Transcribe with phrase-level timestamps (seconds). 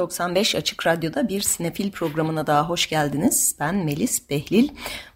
[0.00, 3.56] 95 Açık Radyo'da bir sinefil programına daha hoş geldiniz.
[3.60, 4.68] Ben Melis Behlil.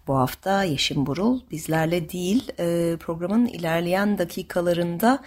[0.07, 5.23] Bu hafta Yeşim Burul bizlerle değil, e, programın ilerleyen dakikalarında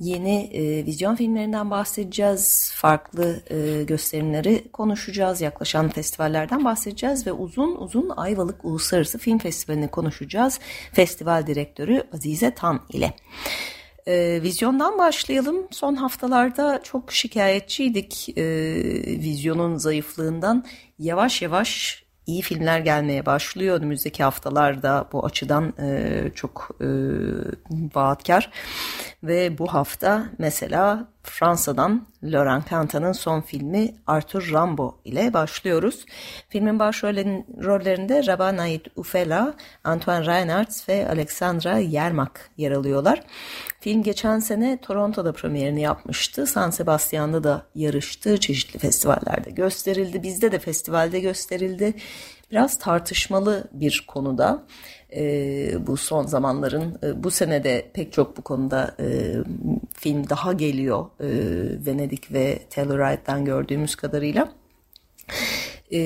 [0.00, 2.72] yeni e, vizyon filmlerinden bahsedeceğiz.
[2.74, 10.60] Farklı e, gösterimleri konuşacağız, yaklaşan festivallerden bahsedeceğiz ve uzun uzun Ayvalık Uluslararası Film Festivali'ni konuşacağız.
[10.92, 13.12] Festival direktörü Azize Tan ile.
[14.08, 15.68] E, vizyondan başlayalım.
[15.70, 18.44] Son haftalarda çok şikayetçiydik e,
[19.06, 20.64] vizyonun zayıflığından.
[20.98, 23.78] Yavaş yavaş iyi filmler gelmeye başlıyor.
[23.78, 26.88] Önümüzdeki haftalarda bu açıdan e, çok e,
[27.94, 28.50] vaatkar.
[29.22, 36.04] Ve bu hafta mesela Fransa'dan Laurent Canta'nın son filmi Arthur Rambo ile başlıyoruz.
[36.48, 43.22] Filmin başrollerinde Rabanait Ufela, Antoine Reinhardt ve Alexandra Yermak yer alıyorlar.
[43.80, 46.46] Film geçen sene Toronto'da premierini yapmıştı.
[46.46, 48.40] San Sebastian'da da yarıştı.
[48.40, 50.22] Çeşitli festivallerde gösterildi.
[50.22, 51.94] Bizde de festivalde gösterildi.
[52.50, 54.66] Biraz tartışmalı bir konuda
[55.16, 59.34] e, bu son zamanların e, bu senede pek çok bu konuda e,
[59.94, 61.28] film daha geliyor e,
[61.86, 64.52] Venedik ve Tellurite'den gördüğümüz kadarıyla.
[65.92, 66.00] E,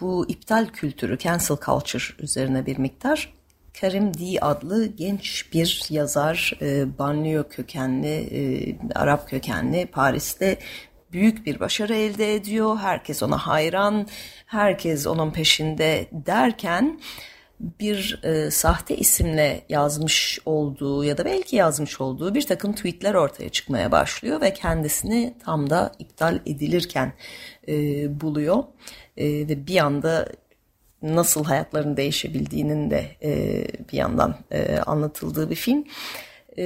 [0.00, 3.41] bu iptal kültürü, cancel culture üzerine bir miktar
[3.80, 10.58] Karim D adlı genç bir yazar, e, banliyö kökenli, e, Arap kökenli Paris'te
[11.12, 12.76] büyük bir başarı elde ediyor.
[12.76, 14.06] Herkes ona hayran,
[14.46, 17.00] herkes onun peşinde derken
[17.62, 23.48] bir e, sahte isimle yazmış olduğu ya da belki yazmış olduğu bir takım tweetler ortaya
[23.48, 27.12] çıkmaya başlıyor ve kendisini tam da iptal edilirken
[27.68, 27.74] e,
[28.20, 28.64] buluyor
[29.16, 30.28] e, ve bir anda
[31.02, 35.84] nasıl hayatların değişebildiğinin de e, bir yandan e, anlatıldığı bir film.
[36.58, 36.64] E,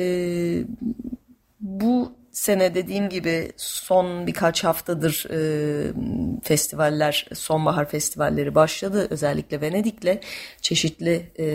[1.61, 5.39] bu sene dediğim gibi son birkaç haftadır e,
[6.43, 9.07] festivaller, sonbahar festivalleri başladı.
[9.11, 10.21] Özellikle Venedik'le
[10.61, 11.47] çeşitli e,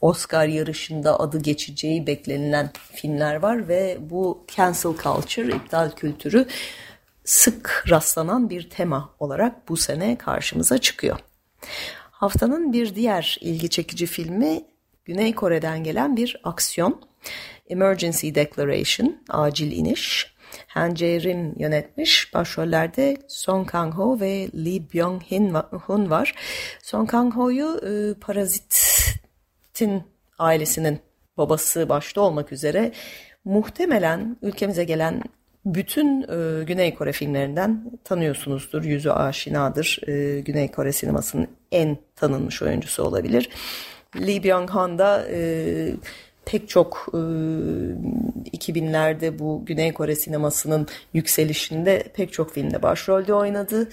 [0.00, 6.46] Oscar yarışında adı geçeceği beklenilen filmler var ve bu cancel culture, iptal kültürü
[7.24, 11.18] sık rastlanan bir tema olarak bu sene karşımıza çıkıyor.
[12.10, 14.64] Haftanın bir diğer ilgi çekici filmi
[15.04, 17.00] Güney Kore'den gelen bir aksiyon.
[17.68, 20.34] Emergency Declaration, acil iniş.
[20.66, 22.34] Han Jae-rim yönetmiş.
[22.34, 26.34] Başrollerde Song Kang-ho ve Lee Byung-hun var.
[26.82, 30.02] Song Kang-ho'yu e, Parazit'in
[30.38, 31.00] ailesinin
[31.36, 32.92] babası başta olmak üzere
[33.44, 35.22] muhtemelen ülkemize gelen
[35.64, 38.84] bütün e, Güney Kore filmlerinden tanıyorsunuzdur.
[38.84, 40.00] Yüzü aşinadır.
[40.08, 43.48] E, Güney Kore sinemasının en tanınmış oyuncusu olabilir.
[44.16, 45.90] Lee Byung-hun da e,
[46.44, 47.16] pek çok e,
[48.56, 53.88] 2000'lerde bu Güney Kore sinemasının yükselişinde pek çok filmde başrolde oynadı.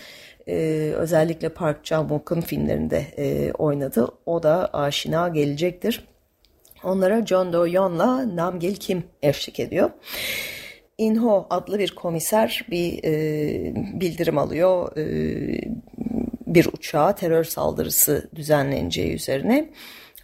[0.47, 0.55] E,
[0.95, 4.07] özellikle Park Chan-wook'un filmlerinde e, oynadı.
[4.25, 6.07] O da aşina gelecektir.
[6.83, 9.89] Onlara John Do-yeon'la Nam Gil Kim eşlik ediyor.
[10.97, 14.97] Inho adlı bir komiser bir e, bildirim alıyor.
[14.97, 15.05] E,
[16.47, 19.69] bir uçağa terör saldırısı düzenleneceği üzerine.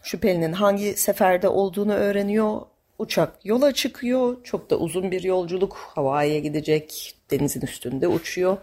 [0.04, 2.62] Şüphelinin hangi seferde olduğunu öğreniyor.
[3.00, 4.44] Uçak yola çıkıyor.
[4.44, 5.74] Çok da uzun bir yolculuk.
[5.96, 7.16] Hawaii'ye gidecek.
[7.32, 8.58] Denizin üstünde uçuyor.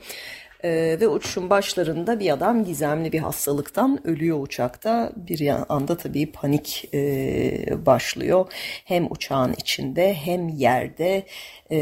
[0.64, 5.12] Ee, ve uçuşun başlarında bir adam gizemli bir hastalıktan ölüyor uçakta.
[5.16, 8.52] Bir anda tabii panik e, başlıyor.
[8.84, 11.26] Hem uçağın içinde hem yerde
[11.70, 11.78] e,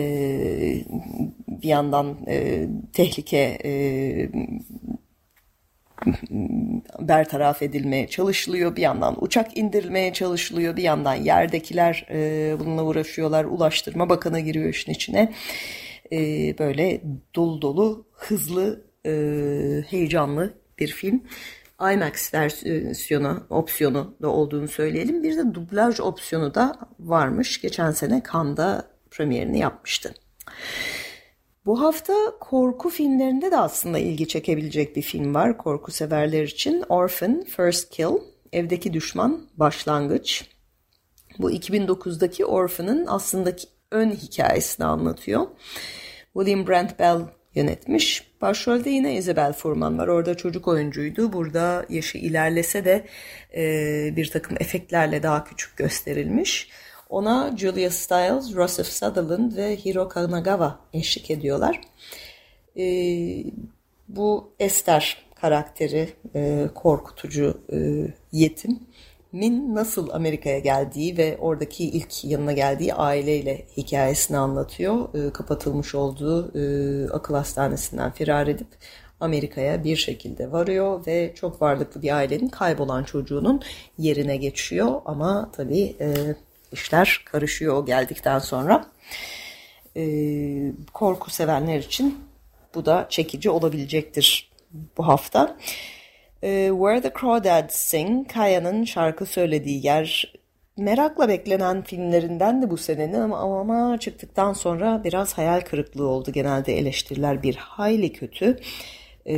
[1.49, 3.73] bir yandan e, tehlike e,
[7.01, 8.77] bertaraf edilmeye çalışılıyor.
[8.77, 10.77] Bir yandan uçak indirilmeye çalışılıyor.
[10.77, 13.45] Bir yandan yerdekiler e, bununla uğraşıyorlar.
[13.45, 15.21] Ulaştırma Bakanı giriyor işin içine.
[15.21, 15.86] E,
[16.59, 17.03] böyle
[17.35, 19.11] dolu dolu, hızlı, e,
[19.89, 21.23] heyecanlı bir film.
[21.81, 25.23] IMAX versiyonu, opsiyonu da olduğunu söyleyelim.
[25.23, 27.61] Bir de dublaj opsiyonu da varmış.
[27.61, 30.15] Geçen sene Cannes'da premierini yapmıştı.
[31.67, 36.85] Bu hafta korku filmlerinde de aslında ilgi çekebilecek bir film var korku severler için.
[36.89, 38.13] Orphan First Kill,
[38.53, 40.45] Evdeki Düşman Başlangıç.
[41.39, 43.57] Bu 2009'daki Orphan'ın aslında
[43.91, 45.47] ön hikayesini anlatıyor.
[46.35, 47.21] William Brent Bell
[47.55, 48.27] yönetmiş.
[48.41, 50.09] Başrolde yine Isabel Furman var.
[50.09, 51.33] Orada çocuk oyuncuydu.
[51.33, 53.07] Burada yaşı ilerlese de
[53.57, 56.69] e, bir takım efektlerle daha küçük gösterilmiş.
[57.09, 61.81] Ona Julia Stiles, Joseph Sutherland ve Hiro Kanagawa eşlik ediyorlar.
[62.79, 62.85] E,
[64.09, 67.79] bu Esther karakteri e, korkutucu e,
[68.33, 68.81] yetim
[69.37, 75.15] Min nasıl Amerika'ya geldiği ve oradaki ilk yanına geldiği aileyle hikayesini anlatıyor.
[75.15, 76.63] E, kapatılmış olduğu e,
[77.11, 78.67] akıl hastanesinden firar edip
[79.21, 83.63] Amerika'ya bir şekilde varıyor ve çok varlıklı bir ailenin kaybolan çocuğunun
[83.99, 85.01] yerine geçiyor.
[85.05, 86.15] Ama tabii e,
[86.73, 88.87] işler karışıyor geldikten sonra.
[89.97, 90.03] E,
[90.93, 92.19] korku sevenler için
[92.75, 94.51] bu da çekici olabilecektir
[94.99, 95.57] bu hafta.
[95.61, 95.96] E,
[96.41, 100.33] Where the Crawdads Sing, Kaya'nın şarkı söylediği yer
[100.77, 106.33] merakla beklenen filmlerinden de bu senenin ama, ama çıktıktan sonra biraz hayal kırıklığı oldu.
[106.33, 108.59] Genelde eleştiriler bir hayli kötü.
[109.27, 109.37] E,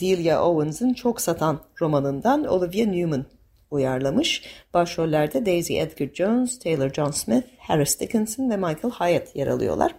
[0.00, 3.24] Delia Owens'ın çok satan romanından Olivia Newman
[3.70, 4.42] uyarlamış.
[4.74, 9.94] Başrollerde Daisy Edgar Jones, Taylor John Smith, Harris Dickinson ve Michael Hyatt yer alıyorlar.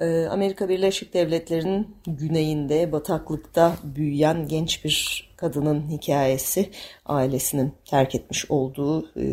[0.00, 6.70] Ee, Amerika Birleşik Devletleri'nin güneyinde bataklıkta büyüyen genç bir kadının hikayesi
[7.06, 9.24] ailesinin terk etmiş olduğu e,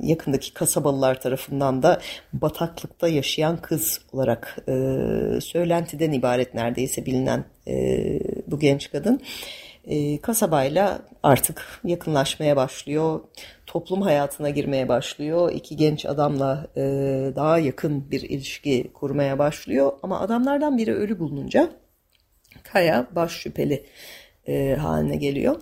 [0.00, 2.00] yakındaki kasabalılar tarafından da
[2.32, 4.72] bataklıkta yaşayan kız olarak e,
[5.40, 7.74] söylentiden ibaret neredeyse bilinen e,
[8.46, 9.20] bu genç kadın
[9.86, 13.20] e, kasabayla artık yakınlaşmaya başlıyor.
[13.66, 15.52] Toplum hayatına girmeye başlıyor.
[15.52, 16.82] İki genç adamla e,
[17.36, 19.92] daha yakın bir ilişki kurmaya başlıyor.
[20.02, 21.70] Ama adamlardan biri ölü bulununca
[22.62, 23.86] Kaya baş şüpheli
[24.46, 25.60] e, haline geliyor.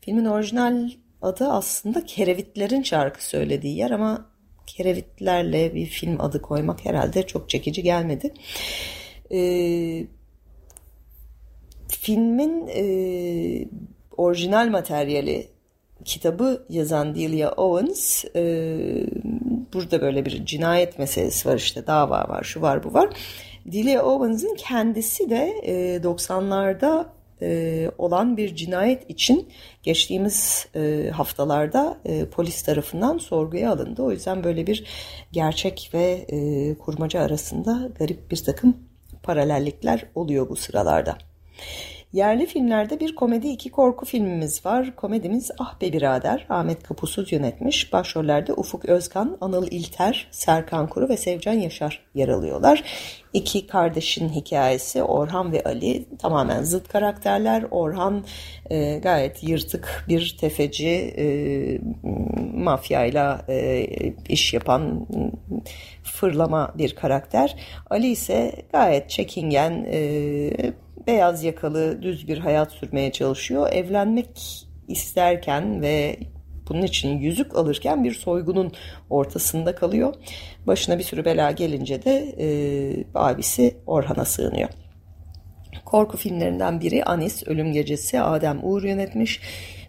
[0.00, 0.90] Filmin orijinal
[1.22, 4.30] adı aslında Kerevitlerin şarkı söylediği yer ama
[4.66, 8.34] Kerevitlerle bir film adı koymak herhalde çok çekici gelmedi.
[9.30, 10.06] Eee
[11.88, 12.84] filmin e,
[14.16, 15.48] orijinal materyali
[16.04, 18.42] kitabı yazan Delia Owens e,
[19.72, 23.08] burada böyle bir cinayet meselesi var işte dava var şu var bu var.
[23.66, 27.06] Delia Owens'ın kendisi de e, 90'larda
[27.42, 29.48] e, olan bir cinayet için
[29.82, 34.02] geçtiğimiz e, haftalarda e, polis tarafından sorguya alındı.
[34.02, 34.84] O yüzden böyle bir
[35.32, 38.76] gerçek ve e, kurmaca arasında garip bir takım
[39.22, 41.18] paralellikler oluyor bu sıralarda.
[42.12, 44.96] Yerli filmlerde bir komedi iki korku filmimiz var.
[44.96, 47.92] Komedimiz Ah Be Birader Ahmet Kapusuz yönetmiş.
[47.92, 52.84] Başrollerde Ufuk Özkan, Anıl İlter, Serkan Kuru ve Sevcan Yaşar yer alıyorlar.
[53.32, 57.64] İki kardeşin hikayesi Orhan ve Ali tamamen zıt karakterler.
[57.70, 58.24] Orhan
[58.70, 61.26] e, gayet yırtık bir tefeci, e,
[62.54, 63.86] mafyayla e,
[64.28, 65.06] iş yapan
[66.02, 67.56] fırlama bir karakter.
[67.90, 70.50] Ali ise gayet çekingen, e,
[71.06, 73.72] beyaz yakalı düz bir hayat sürmeye çalışıyor.
[73.72, 74.28] Evlenmek
[74.88, 76.16] isterken ve
[76.68, 78.72] bunun için yüzük alırken bir soygunun
[79.10, 80.14] ortasında kalıyor.
[80.66, 82.48] Başına bir sürü bela gelince de e,
[83.14, 84.68] abisi Orhan'a sığınıyor.
[85.84, 89.40] Korku filmlerinden biri Anis, Ölüm Gecesi, Adem Uğur yönetmiş.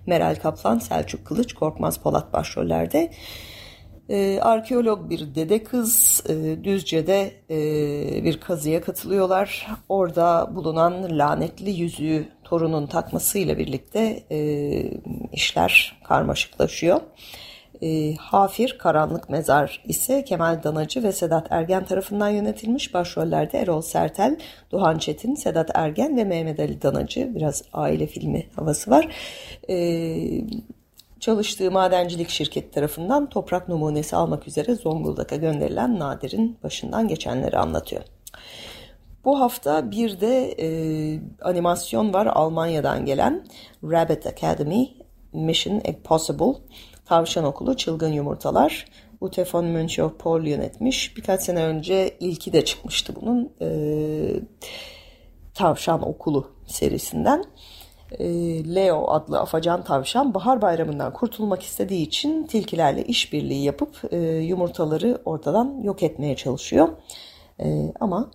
[0.06, 3.12] Meral Kaplan, Selçuk Kılıç, Korkmaz Polat başrollerde.
[4.10, 9.68] E, arkeolog bir dede kız e, Düzce'de e, bir kazıya katılıyorlar.
[9.90, 14.40] Orada bulunan lanetli yüzüğü torunun takmasıyla birlikte e,
[15.34, 17.02] işler karmaşıklaşıyor.
[17.82, 22.94] E, Hafir Karanlık Mezar ise Kemal Danacı ve Sedat Ergen tarafından yönetilmiş.
[22.94, 24.38] Başrollerde Erol Sertel,
[24.72, 27.36] Duhan Çetin, Sedat Ergen ve Mehmet Ali Danacı.
[27.36, 29.08] Biraz aile filmi havası var.
[29.70, 29.76] E,
[31.20, 38.04] çalıştığı madencilik şirketi tarafından toprak numunesi almak üzere Zonguldak'a gönderilen Nadir'in başından geçenleri anlatıyor.
[39.26, 40.68] Bu hafta bir de e,
[41.42, 43.46] animasyon var Almanya'dan gelen
[43.84, 44.90] Rabbit Academy
[45.34, 46.54] Mission Impossible
[47.06, 48.86] Tavşan Okulu Çılgın Yumurtalar
[49.22, 51.18] Ute von Münchow yönetmiş.
[51.18, 53.70] Birkaç sene önce ilki de çıkmıştı bunun e,
[55.54, 57.44] Tavşan Okulu serisinden.
[58.12, 58.26] E,
[58.76, 65.82] Leo adlı afacan tavşan bahar bayramından kurtulmak istediği için tilkilerle işbirliği yapıp e, yumurtaları ortadan
[65.84, 66.90] yok etmeye çalışıyor.
[67.60, 68.32] E, ama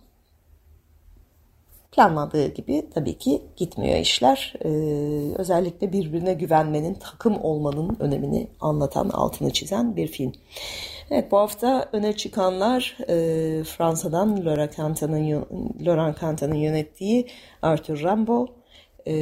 [1.91, 4.53] planladığı gibi tabii ki gitmiyor işler.
[5.37, 10.31] özellikle birbirine güvenmenin, takım olmanın önemini anlatan, altını çizen bir film.
[11.11, 12.97] Evet bu hafta öne çıkanlar
[13.63, 14.45] Fransa'dan
[15.85, 17.27] Laurent Canta'nın yönettiği
[17.61, 18.47] Arthur Rimbaud,
[19.07, 19.13] e,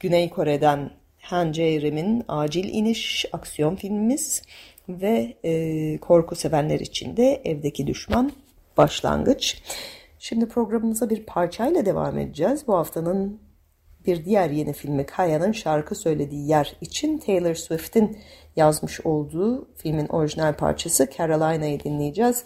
[0.00, 0.90] Güney Kore'den
[1.20, 4.42] Han Jae-rim'in Acil İniş aksiyon filmimiz
[4.88, 8.32] ve e, korku sevenler için de Evdeki Düşman
[8.76, 9.62] Başlangıç.
[10.18, 12.66] Şimdi programımıza bir parçayla devam edeceğiz.
[12.66, 13.40] Bu haftanın
[14.06, 18.18] bir diğer yeni filmi Kaya'nın şarkı söylediği yer için Taylor Swift'in
[18.56, 22.44] yazmış olduğu filmin orijinal parçası Carolina'yı dinleyeceğiz.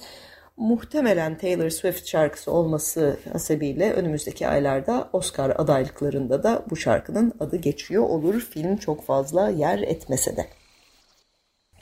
[0.56, 8.02] Muhtemelen Taylor Swift şarkısı olması hasebiyle önümüzdeki aylarda Oscar adaylıklarında da bu şarkının adı geçiyor
[8.02, 8.40] olur.
[8.40, 10.46] Film çok fazla yer etmese de.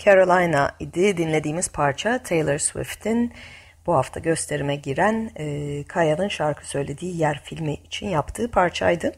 [0.05, 3.33] Carolina idi dinlediğimiz parça Taylor Swift'in
[3.87, 9.13] bu hafta gösterime giren e, Kaya'nın şarkı söylediği yer filmi için yaptığı parçaydı.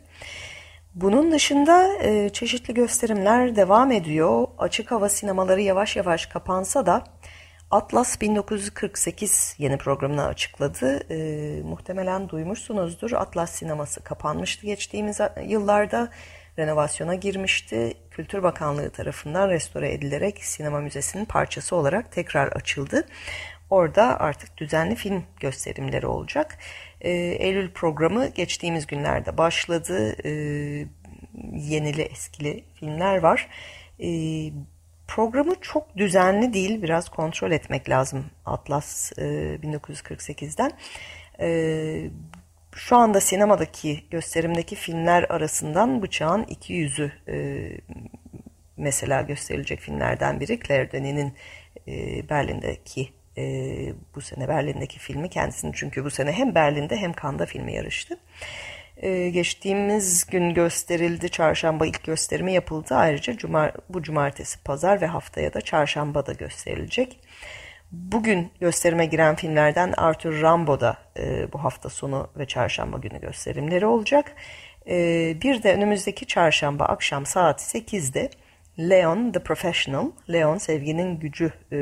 [0.95, 4.49] Bunun dışında e, çeşitli gösterimler devam ediyor.
[4.59, 7.05] Açık hava sinemaları yavaş yavaş kapansa da
[7.71, 11.01] Atlas 1948 yeni programını açıkladı.
[11.11, 13.13] E, muhtemelen duymuşsunuzdur.
[13.13, 16.11] Atlas sineması kapanmıştı geçtiğimiz yıllarda.
[16.59, 17.95] Renovasyona girmişti.
[18.11, 23.07] Kültür Bakanlığı tarafından restore edilerek sinema müzesinin parçası olarak tekrar açıldı.
[23.71, 26.59] Orada artık düzenli film gösterimleri olacak.
[27.01, 30.17] E, Eylül programı geçtiğimiz günlerde başladı.
[30.25, 30.31] E,
[31.53, 33.49] yenili eskili filmler var.
[34.01, 34.09] E,
[35.11, 36.83] programı çok düzenli değil.
[36.83, 39.23] Biraz kontrol etmek lazım Atlas e,
[39.63, 40.73] 1948'den.
[41.41, 42.11] E,
[42.75, 47.69] şu anda sinemadaki gösterimdeki filmler arasından Bıçağın iki yüzü e,
[48.77, 50.61] mesela gösterilecek filmlerden biri.
[50.67, 51.35] Claire Denis'in
[51.89, 53.43] e, Berlin'deki e,
[54.15, 58.15] bu sene Berlin'deki filmi kendisinin çünkü bu sene hem Berlin'de hem Cannes'da filmi yarıştı.
[58.15, 58.19] E,
[59.33, 61.29] geçtiğimiz gün gösterildi.
[61.29, 62.95] Çarşamba ilk gösterimi yapıldı.
[62.95, 67.21] Ayrıca cumar, bu cumartesi, pazar ve haftaya da çarşambada gösterilecek.
[67.93, 74.33] Bugün gösterime giren filmlerden Arthur Rambo'da e, bu hafta sonu ve çarşamba günü gösterimleri olacak.
[74.89, 74.97] E,
[75.43, 78.31] bir de önümüzdeki çarşamba akşam saat 8'de
[78.79, 81.77] Leon The Professional, Leon Sevginin Gücü, e,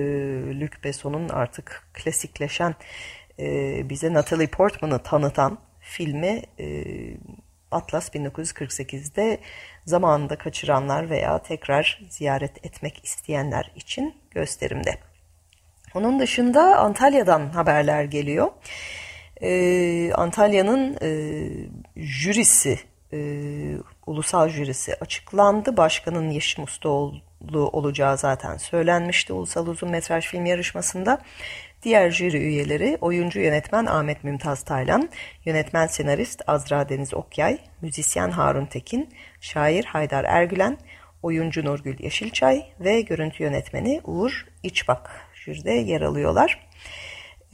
[0.60, 2.74] Luc Besson'un artık klasikleşen
[3.38, 5.58] e, bize Natalie Portman'ı tanıtan
[5.88, 6.84] filmi e,
[7.70, 9.38] Atlas 1948'de
[9.84, 14.98] zamanında kaçıranlar veya tekrar ziyaret etmek isteyenler için gösterimde.
[15.94, 18.50] Onun dışında Antalya'dan haberler geliyor.
[19.42, 21.10] Ee, Antalya'nın e,
[21.96, 22.78] jürisi
[23.12, 23.18] e,
[24.06, 25.76] ulusal jürisi açıklandı.
[25.76, 31.18] Başkanın Yeşim Ustaoğlu olacağı zaten söylenmişti ulusal uzun metraj film yarışmasında.
[31.82, 35.08] Diğer jüri üyeleri oyuncu yönetmen Ahmet Mümtaz Taylan,
[35.44, 39.08] yönetmen senarist Azra Deniz Okyay, müzisyen Harun Tekin,
[39.40, 40.78] şair Haydar Ergülen,
[41.22, 46.68] oyuncu Nurgül Yeşilçay ve görüntü yönetmeni Uğur İçbak jüride yer alıyorlar.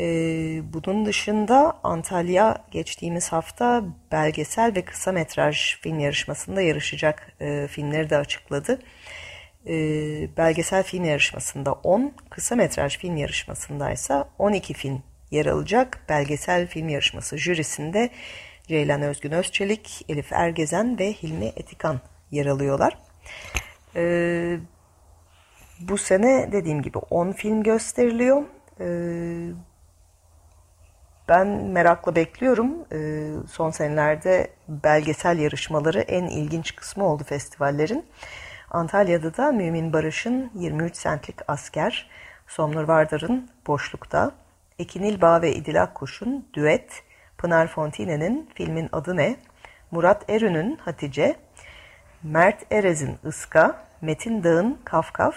[0.00, 8.10] Ee, bunun dışında Antalya geçtiğimiz hafta belgesel ve kısa metraj film yarışmasında yarışacak e, filmleri
[8.10, 8.78] de açıkladı.
[9.66, 9.76] E,
[10.36, 16.00] belgesel film yarışmasında 10, kısa metraj film yarışmasında ise 12 film yer alacak.
[16.08, 18.10] Belgesel film yarışması jürisinde
[18.68, 22.98] Ceylan Özgün Özçelik, Elif Ergezen ve Hilmi Etikan yer alıyorlar.
[23.96, 24.58] E,
[25.80, 28.42] bu sene dediğim gibi 10 film gösteriliyor.
[28.80, 29.48] Ee,
[31.28, 32.74] ben merakla bekliyorum.
[32.92, 38.04] Ee, son senelerde belgesel yarışmaları en ilginç kısmı oldu festivallerin.
[38.74, 42.10] Antalya'da da Mümin Barış'ın 23 Sentlik Asker,
[42.46, 44.32] Somnur Vardar'ın Boşlukta,
[44.78, 47.02] Ekin İlbağ ve İdil Akkuş'un Düet,
[47.38, 49.36] Pınar Fontine'nin Filmin Adı Ne,
[49.90, 51.36] Murat Erün'ün Hatice,
[52.22, 55.36] Mert Erez'in Iska, Metin Dağ'ın Kafkaf,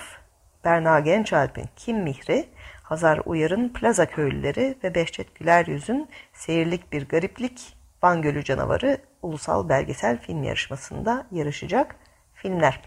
[0.66, 2.46] Berna Gençalp'in Kim Mihri,
[2.84, 9.70] Hazar Uyar'ın Plaza Köylüleri ve Behçet Güler Yüz'ün Seyirlik Bir Gariplik, Van Gölü Canavarı Ulusal
[9.70, 11.96] Belgesel Film Yarışması'nda yarışacak
[12.34, 12.82] filmler.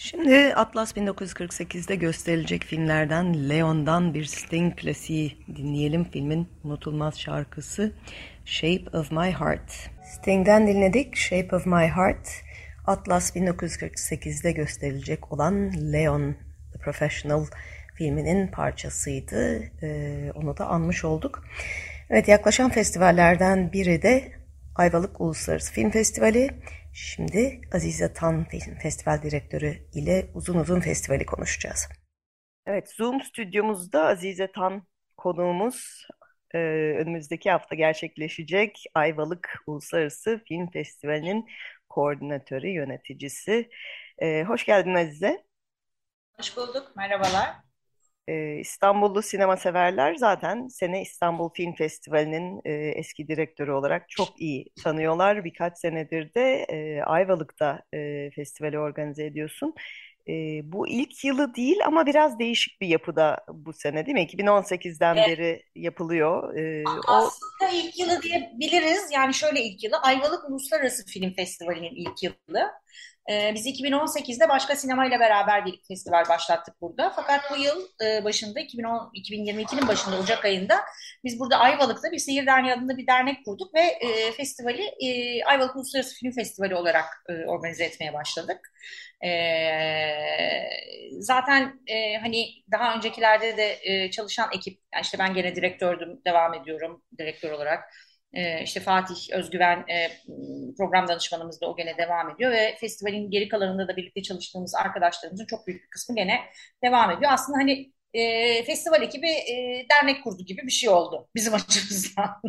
[0.00, 6.04] Şimdi Atlas 1948'de gösterilecek filmlerden Leon'dan bir Sting klasiği dinleyelim.
[6.04, 7.92] Filmin unutulmaz şarkısı
[8.44, 9.90] Shape of My Heart.
[10.04, 12.28] Sting'den dinledik Shape of My Heart.
[12.86, 16.36] Atlas 1948'de gösterilecek olan Leon
[16.72, 17.44] The Professional
[17.94, 19.62] filminin parçasıydı.
[19.82, 21.44] Ee, onu da anmış olduk.
[22.10, 24.32] Evet yaklaşan festivallerden biri de
[24.74, 26.50] Ayvalık Uluslararası Film Festivali.
[26.92, 28.46] Şimdi Azize Tan
[28.82, 31.88] Festival Direktörü ile uzun uzun festivali konuşacağız.
[32.66, 36.06] Evet Zoom stüdyomuzda Azize Tan konuğumuz.
[36.54, 36.58] Ee,
[36.98, 41.46] önümüzdeki hafta gerçekleşecek Ayvalık Uluslararası Film Festivali'nin
[41.88, 43.68] koordinatörü, yöneticisi.
[44.18, 45.44] Ee, hoş geldin Azize.
[46.36, 47.67] Hoş bulduk, merhabalar.
[48.28, 54.66] Ee, İstanbullu sinema severler zaten sene İstanbul Film Festivali'nin e, eski direktörü olarak çok iyi
[54.84, 55.44] tanıyorlar.
[55.44, 59.74] Birkaç senedir de e, Ayvalık'ta e, festivali organize ediyorsun.
[60.28, 60.32] E,
[60.72, 64.24] bu ilk yılı değil ama biraz değişik bir yapıda bu sene değil mi?
[64.24, 65.28] 2018'den evet.
[65.28, 66.56] beri yapılıyor.
[66.56, 67.74] E, Aslında o...
[67.74, 69.10] ilk yılı diyebiliriz.
[69.12, 72.70] Yani şöyle ilk yılı Ayvalık Uluslararası Film Festivali'nin ilk yılı.
[73.30, 77.12] Ee, biz 2018'de başka sinemayla beraber bir festival başlattık burada.
[77.16, 80.80] Fakat bu yıl e, başında 2010, 2022'nin başında Ocak ayında
[81.24, 85.76] biz burada Ayvalık'ta bir Seyir Derneği adında bir dernek kurduk ve e, festivali e, Ayvalık
[85.76, 88.60] Uluslararası Film Festivali olarak organize etmeye başladık.
[91.20, 91.80] Zaten
[92.22, 97.84] hani daha öncekilerde de çalışan ekip, işte ben gene direktördüm, devam ediyorum direktör olarak.
[98.32, 100.08] E, işte Fatih Özgüven e,
[100.78, 105.46] program danışmanımız da o gene devam ediyor ve festivalin geri kalanında da birlikte çalıştığımız arkadaşlarımızın
[105.46, 106.40] çok büyük bir kısmı gene
[106.84, 107.30] devam ediyor.
[107.32, 112.42] Aslında hani e, festival ekibi e, dernek kurdu gibi bir şey oldu bizim açımızdan.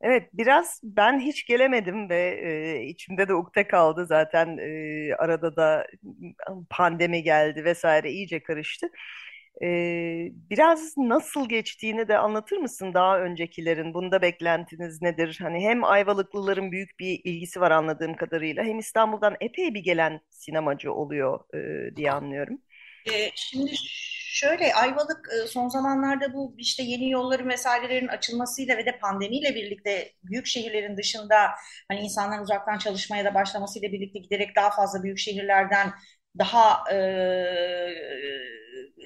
[0.00, 5.86] Evet, biraz ben hiç gelemedim ve e, içimde de ukde kaldı zaten e, arada da
[6.70, 8.88] pandemi geldi vesaire iyice karıştı.
[9.62, 13.94] Ee, biraz nasıl geçtiğini de anlatır mısın daha öncekilerin?
[13.94, 15.38] Bunda beklentiniz nedir?
[15.42, 20.92] Hani hem Ayvalıklıların büyük bir ilgisi var anladığım kadarıyla hem İstanbul'dan epey bir gelen sinemacı
[20.92, 22.58] oluyor e, diye anlıyorum.
[23.12, 23.70] E, şimdi
[24.30, 30.46] şöyle Ayvalık son zamanlarda bu işte yeni yolların vesairelerin açılmasıyla ve de pandemiyle birlikte büyük
[30.46, 31.50] şehirlerin dışında
[31.88, 35.92] hani insanların uzaktan çalışmaya da başlamasıyla birlikte giderek daha fazla büyük şehirlerden
[36.38, 36.98] daha e,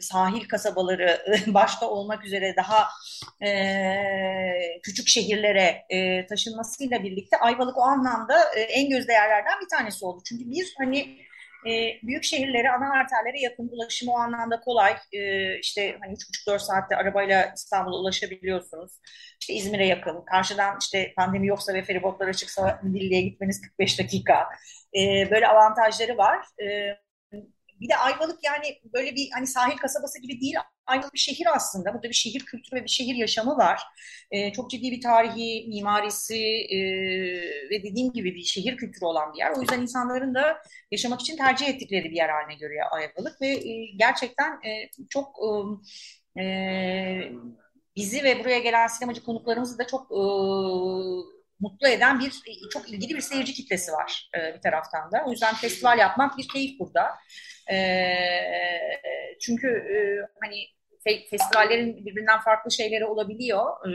[0.01, 2.89] sahil kasabaları başta olmak üzere daha
[3.47, 10.05] e, küçük şehirlere e, taşınmasıyla birlikte Ayvalık o anlamda e, en gözde yerlerden bir tanesi
[10.05, 10.23] oldu.
[10.29, 11.19] Çünkü bir hani
[11.67, 11.71] e,
[12.03, 14.97] büyük şehirlere, ana arterlere yakın ulaşım o anlamda kolay.
[15.13, 18.93] E, işte hani 3,5-4 saatte arabayla İstanbul'a ulaşabiliyorsunuz.
[19.41, 20.25] İşte İzmir'e yakın.
[20.25, 24.49] Karşıdan işte pandemi yoksa ve feribotlar açıksa Milliye'ye gitmeniz 45 dakika.
[24.97, 26.39] E, böyle avantajları var.
[26.63, 26.97] E,
[27.83, 30.55] bir de Ayvalık yani böyle bir hani sahil kasabası gibi değil.
[30.87, 31.95] Ayvalık bir şehir aslında.
[31.95, 33.81] Burada bir şehir kültürü ve bir şehir yaşamı var.
[34.31, 36.37] Ee, çok ciddi bir tarihi, mimarisi
[36.71, 36.79] e,
[37.71, 39.51] ve dediğim gibi bir şehir kültürü olan bir yer.
[39.51, 43.87] O yüzden insanların da yaşamak için tercih ettikleri bir yer haline görüyor Ayvalık ve e,
[43.97, 45.37] gerçekten e, çok
[46.39, 46.43] e,
[47.97, 50.23] bizi ve buraya gelen sinemacı konuklarımızı da çok e,
[51.63, 52.33] mutlu eden bir
[52.73, 55.25] çok ilgili bir seyirci kitlesi var e, bir taraftan da.
[55.27, 57.11] O yüzden festival yapmak bir keyif burada.
[57.71, 57.79] E,
[59.41, 59.97] çünkü e,
[60.43, 60.57] hani
[61.05, 63.89] fe, festivallerin birbirinden farklı şeyleri olabiliyor.
[63.89, 63.93] E,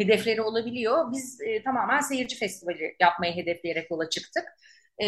[0.00, 1.12] hedefleri olabiliyor.
[1.12, 4.44] Biz e, tamamen seyirci festivali yapmayı hedefleyerek yola çıktık.
[4.98, 5.06] E,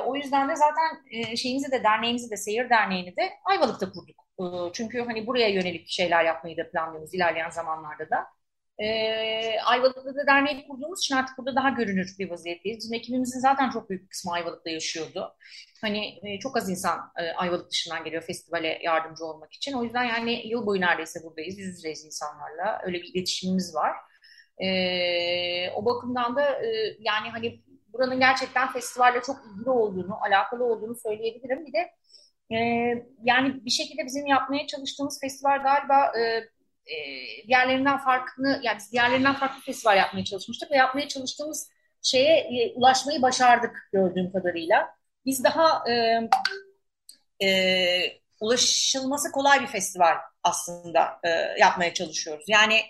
[0.00, 4.16] o yüzden de zaten e, şeyimizi de derneğimizi de seyir derneğini de Ayvalık'ta kurduk.
[4.40, 8.26] E, çünkü hani buraya yönelik şeyler yapmayı da planlıyoruz ilerleyen zamanlarda da.
[8.82, 12.78] E, Ayvalık'ta da derneği kurduğumuz için artık burada daha görünür bir vaziyetteyiz.
[12.78, 15.34] Bizim ekibimizin zaten çok büyük bir kısmı Ayvalık'ta yaşıyordu.
[15.80, 19.72] Hani e, çok az insan e, Ayvalık dışından geliyor festivale yardımcı olmak için.
[19.72, 21.58] O yüzden yani yıl boyu neredeyse buradayız.
[21.58, 22.80] Yüz yüzeyiz insanlarla.
[22.84, 23.92] Öyle bir iletişimimiz var.
[24.58, 30.94] E, o bakımdan da e, yani hani buranın gerçekten festivalle çok ilgili olduğunu, alakalı olduğunu
[30.94, 31.66] söyleyebilirim.
[31.66, 31.90] Bir de
[32.56, 32.58] e,
[33.22, 36.44] yani bir şekilde bizim yapmaya çalıştığımız festival galiba e,
[36.86, 36.96] e,
[37.48, 41.70] diğerlerinden farklı yani diğerlerinden farklı festival yapmaya çalışmıştık ve yapmaya çalıştığımız
[42.02, 44.94] şeye e, ulaşmayı başardık gördüğüm kadarıyla.
[45.26, 46.20] Biz daha e,
[47.46, 51.28] e, ulaşılması kolay bir festival aslında e,
[51.60, 52.44] yapmaya çalışıyoruz.
[52.48, 52.80] Yani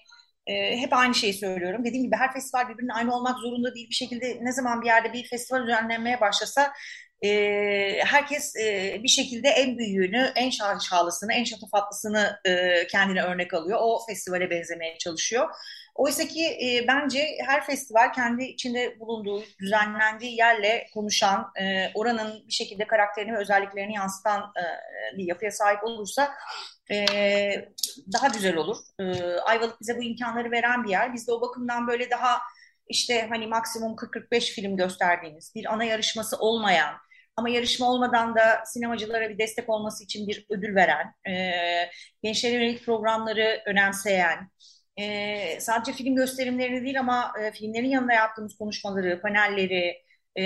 [0.47, 1.85] e, hep aynı şeyi söylüyorum.
[1.85, 3.89] Dediğim gibi her festival birbirine aynı olmak zorunda değil.
[3.91, 6.73] Bir şekilde ne zaman bir yerde bir festival düzenlenmeye başlasa
[7.25, 13.79] e, herkes e, bir şekilde en büyüğünü, en şahlısını, en şatafatlısını e, kendine örnek alıyor.
[13.83, 15.49] O festivale benzemeye çalışıyor.
[15.95, 22.53] Oysa ki e, bence her festival kendi içinde bulunduğu, düzenlendiği yerle konuşan, e, oranın bir
[22.53, 24.65] şekilde karakterini ve özelliklerini yansıtan e,
[25.19, 26.35] bir yapıya sahip olursa
[26.91, 27.07] e,
[28.13, 28.77] daha güzel olur.
[29.01, 29.05] E,
[29.37, 31.15] Ayvalık bize bu imkanları veren bir yer.
[31.15, 32.41] Biz de o bakımdan böyle daha
[32.89, 36.95] işte hani maksimum 40-45 film gösterdiğimiz, bir ana yarışması olmayan,
[37.37, 41.53] ama yarışma olmadan da sinemacılara bir destek olması için bir ödül veren, e,
[42.23, 44.51] gençlere yönelik programları önemseyen,
[44.97, 50.03] e, sadece film gösterimlerini değil ama e, filmlerin yanında yaptığımız konuşmaları, panelleri,
[50.39, 50.43] e,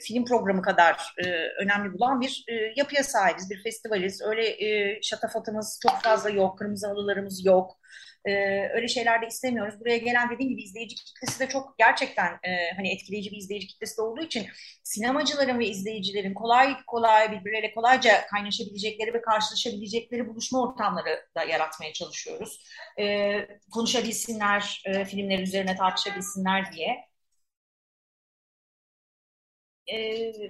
[0.00, 1.28] film programı kadar e,
[1.62, 4.22] önemli bulan bir e, yapıya sahibiz, bir festivaliz.
[4.22, 7.79] Öyle e, şatafatımız çok fazla yok, kırmızı halılarımız yok.
[8.24, 8.32] E,
[8.74, 9.80] öyle şeyler de istemiyoruz.
[9.80, 13.96] Buraya gelen dediğim gibi izleyici kitlesi de çok gerçekten e, hani etkileyici bir izleyici kitlesi
[13.96, 14.46] de olduğu için
[14.82, 22.64] sinemacıların ve izleyicilerin kolay kolay birbirleriyle kolayca kaynaşabilecekleri ve karşılaşabilecekleri buluşma ortamları da yaratmaya çalışıyoruz.
[22.98, 23.32] E,
[23.72, 27.10] konuşabilsinler, e, filmler üzerine tartışabilsinler diye.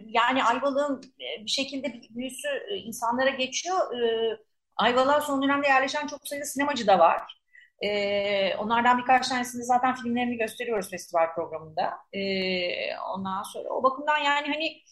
[0.06, 1.02] yani Ayvalık'ın
[1.44, 2.48] bir şekilde büyüsü
[2.84, 4.02] insanlara geçiyor.
[4.02, 4.38] E,
[4.76, 7.39] Ayvalık'a son dönemde yerleşen çok sayıda sinemacı da var.
[7.80, 11.92] E, onlardan birkaç tanesini zaten filmlerini gösteriyoruz festival programında.
[12.12, 12.20] E,
[12.96, 14.82] ondan sonra o bakımdan yani hani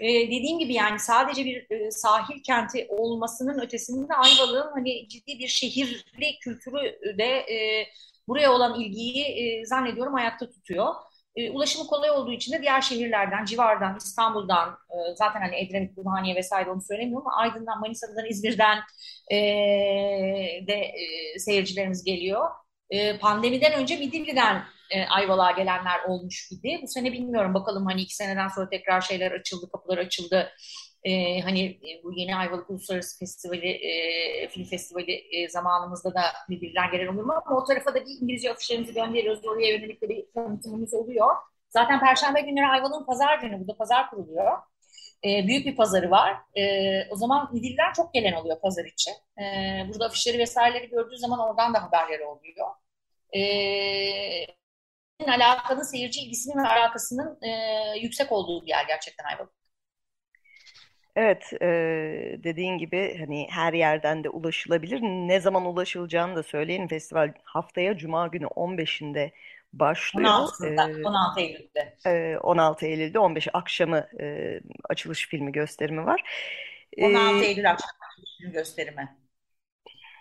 [0.00, 5.48] e, dediğim gibi yani sadece bir e, sahil kenti olmasının ötesinde Ayvalık'ın hani ciddi bir
[5.48, 7.86] şehirli kültürü de e,
[8.28, 10.94] buraya olan ilgiyi e, zannediyorum ayakta tutuyor.
[11.36, 16.36] E, ulaşımı kolay olduğu için de diğer şehirlerden, civardan, İstanbul'dan, e, zaten hani Edremit, Burhaniye
[16.36, 18.78] vesaire onu söylemiyorum ama Aydın'dan, Manisa'dan, İzmir'den
[19.30, 19.36] e,
[20.66, 22.50] de e, seyircilerimiz geliyor.
[22.90, 26.80] E, pandemiden önce Midilli'den e, Ayvalık'a gelenler olmuş idi.
[26.82, 30.50] Bu sene bilmiyorum bakalım hani iki seneden sonra tekrar şeyler açıldı, kapılar açıldı.
[31.06, 36.90] E, hani e, bu yeni Ayvalık Uluslararası Festivali, e, film festivali e, zamanımızda da birbirinden
[36.90, 37.32] gelen olur mu?
[37.46, 39.46] Ama o tarafa da bir İngilizce afişlerimizi gönderiyoruz.
[39.46, 41.36] Oraya yönelik de bir tanıtımımız oluyor.
[41.70, 44.52] Zaten Perşembe günleri Ayvalık'ın pazar günü, burada pazar kuruluyor.
[45.24, 46.36] E, büyük bir pazarı var.
[46.58, 46.62] E,
[47.10, 49.12] o zaman Midilliler çok gelen oluyor pazar için.
[49.38, 49.44] E,
[49.88, 52.66] burada afişleri vesaireleri gördüğü zaman oradan da haberleri oluyor.
[53.32, 53.40] E,
[55.26, 57.50] alakanın seyirci ilgisinin ve alakasının e,
[58.00, 59.55] yüksek olduğu bir yer gerçekten Ayvalık.
[61.16, 61.66] Evet, e,
[62.44, 65.00] dediğin gibi hani her yerden de ulaşılabilir.
[65.02, 66.88] Ne zaman ulaşılacağını da söyleyin.
[66.88, 69.30] Festival haftaya Cuma günü 15'inde
[69.72, 70.30] başlıyor.
[70.30, 71.96] 16'sında, 16 Eylül'de.
[72.06, 76.22] E, 16 Eylül'de 15 akşamı e, açılış filmi gösterimi var.
[77.00, 79.16] 16 e, Eylül akşamı gösterimi.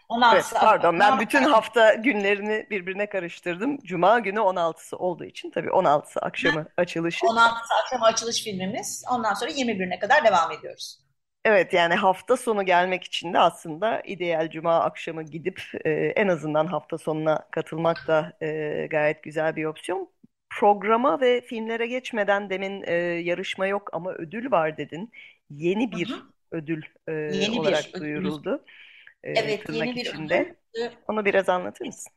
[0.09, 0.35] 16'sı.
[0.35, 3.77] Evet, pardon ben bütün hafta günlerini birbirine karıştırdım.
[3.77, 7.25] Cuma günü 16'sı olduğu için tabii 16'sı akşamı açılışı.
[7.25, 9.05] 16'sı akşamı açılış filmimiz.
[9.11, 10.99] Ondan sonra 21'ine kadar devam ediyoruz.
[11.45, 16.65] Evet yani hafta sonu gelmek için de aslında ideal cuma akşamı gidip e, en azından
[16.65, 20.09] hafta sonuna katılmak da e, gayet güzel bir opsiyon.
[20.49, 25.11] Programa ve filmlere geçmeden demin e, yarışma yok ama ödül var dedin.
[25.49, 26.21] Yeni bir hı hı.
[26.51, 28.49] ödül e, Yeni olarak bir duyuruldu.
[28.49, 28.84] Ödül
[29.25, 30.55] e, evet, yeni bir içinde.
[30.75, 30.89] Ödül.
[31.07, 32.13] Onu biraz anlatır mısın?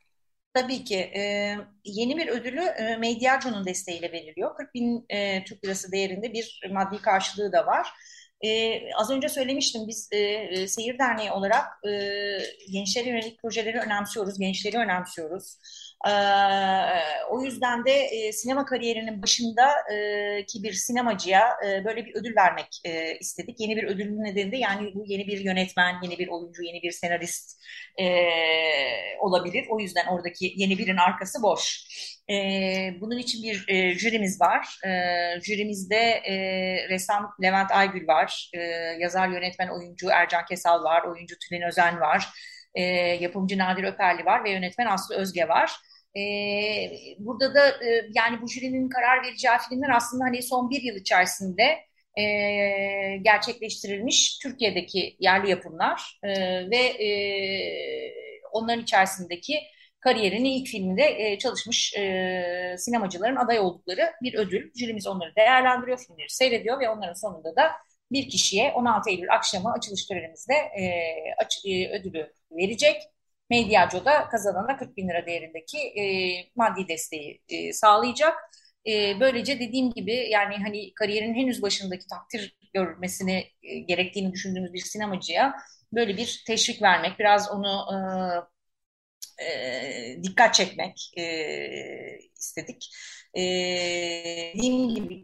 [0.54, 0.96] Tabii ki.
[0.96, 4.56] E, yeni bir ödülü e, Mediaco'nun desteğiyle veriliyor.
[4.56, 7.88] 40 bin e, Türk Lirası değerinde bir maddi karşılığı da var.
[8.44, 11.90] E, az önce söylemiştim biz e, e Seyir Derneği olarak e,
[12.72, 15.58] gençlere yönelik projeleri önemsiyoruz, gençleri önemsiyoruz.
[16.06, 16.12] E,
[17.30, 22.36] o yüzden de e, sinema kariyerinin başında e, ki bir sinemacıya e, böyle bir ödül
[22.36, 23.60] vermek e, istedik.
[23.60, 26.90] Yeni bir ödülün nedeni de yani bu yeni bir yönetmen, yeni bir oyuncu, yeni bir
[26.90, 27.60] senarist
[28.00, 28.04] e,
[29.20, 29.66] olabilir.
[29.70, 31.84] O yüzden oradaki yeni birin arkası boş.
[32.30, 32.34] E,
[33.00, 34.78] bunun için bir e, jürimiz var.
[34.86, 34.90] E,
[35.40, 36.34] jürimizde e,
[36.88, 38.58] ressam Levent Aygül var, e,
[39.00, 42.28] yazar, yönetmen, oyuncu Ercan Kesal var, oyuncu Tülin Özen var,
[42.74, 42.82] e,
[43.20, 45.72] yapımcı Nadir Öperli var ve yönetmen Aslı Özge var.
[46.18, 50.96] E, burada da e, yani bu jürinin karar vereceği filmler aslında hani son bir yıl
[50.96, 51.78] içerisinde
[52.16, 52.24] e,
[53.22, 56.30] gerçekleştirilmiş Türkiye'deki yerli yapımlar e,
[56.70, 56.82] ve
[58.52, 59.58] onların içerisindeki
[60.00, 61.94] kariyerinin ilk filminde çalışmış
[62.78, 64.70] sinemacıların aday oldukları bir ödül.
[64.74, 67.70] Jürimiz onları değerlendiriyor, filmleri seyrediyor ve onların sonunda da
[68.12, 70.54] bir kişiye 16 Eylül akşamı açılış törenimizde
[71.92, 73.02] ödülü verecek.
[73.50, 76.02] Mediaco da kazanana 40 bin lira değerindeki e,
[76.56, 78.34] maddi desteği e, sağlayacak.
[78.86, 84.78] E, böylece dediğim gibi yani hani kariyerin henüz başındaki takdir görmesini e, gerektiğini düşündüğümüz bir
[84.80, 85.54] sinemacıya
[85.92, 87.86] böyle bir teşvik vermek, biraz onu
[89.38, 91.22] e, e, dikkat çekmek e,
[92.38, 92.90] istedik.
[93.34, 93.42] E,
[94.54, 95.22] dediğim gibi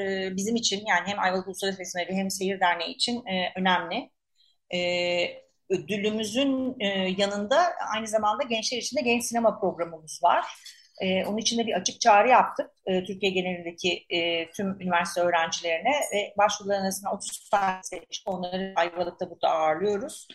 [0.00, 4.10] e, bizim için yani hem Ayvalık Uluslararası Festivali hem Seyir Derneği için e, önemli.
[4.74, 6.86] E, ödülümüzün e,
[7.18, 10.44] yanında aynı zamanda gençler için de genç sinema programımız var.
[11.00, 15.92] E, onun için de bir açık çağrı yaptık e, Türkiye genelindeki e, tüm üniversite öğrencilerine
[16.14, 17.80] ve başvuruların arasında 30 tane.
[18.26, 20.28] Onları Ayvalık'ta burada ağırlıyoruz.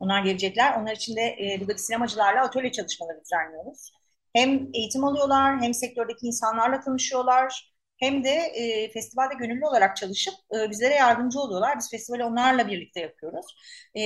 [0.00, 0.76] Onlar gelecekler.
[0.80, 3.92] Onlar için de e, buradaki sinemacılarla atölye çalışmaları düzenliyoruz.
[4.34, 10.70] Hem eğitim alıyorlar hem sektördeki insanlarla tanışıyorlar hem de e, festivalde gönüllü olarak çalışıp e,
[10.70, 11.78] bizlere yardımcı oluyorlar.
[11.78, 13.46] Biz festivali onlarla birlikte yapıyoruz.
[13.98, 14.02] E,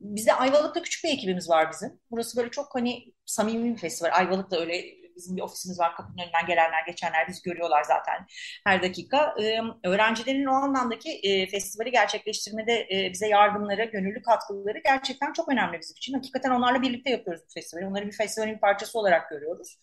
[0.00, 2.00] bizde Ayvalık'ta küçük bir ekibimiz var bizim.
[2.10, 4.10] Burası böyle çok hani samimi bir festival.
[4.12, 4.84] Ayvalık'ta öyle
[5.16, 5.96] bizim bir ofisimiz var.
[5.96, 8.26] Kapının önünden gelenler, geçenler bizi görüyorlar zaten
[8.64, 9.34] her dakika.
[9.42, 15.80] E, öğrencilerin o anlamdaki e, festivali gerçekleştirmede e, bize yardımları, gönüllü katkıları gerçekten çok önemli
[15.80, 16.14] bizim için.
[16.14, 17.86] Hakikaten onlarla birlikte yapıyoruz bu festivali.
[17.86, 19.78] Onları bir festivalin bir parçası olarak görüyoruz.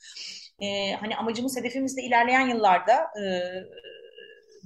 [0.60, 3.24] E, hani amacımız, hedefimiz de ilerleyen yıllarda e,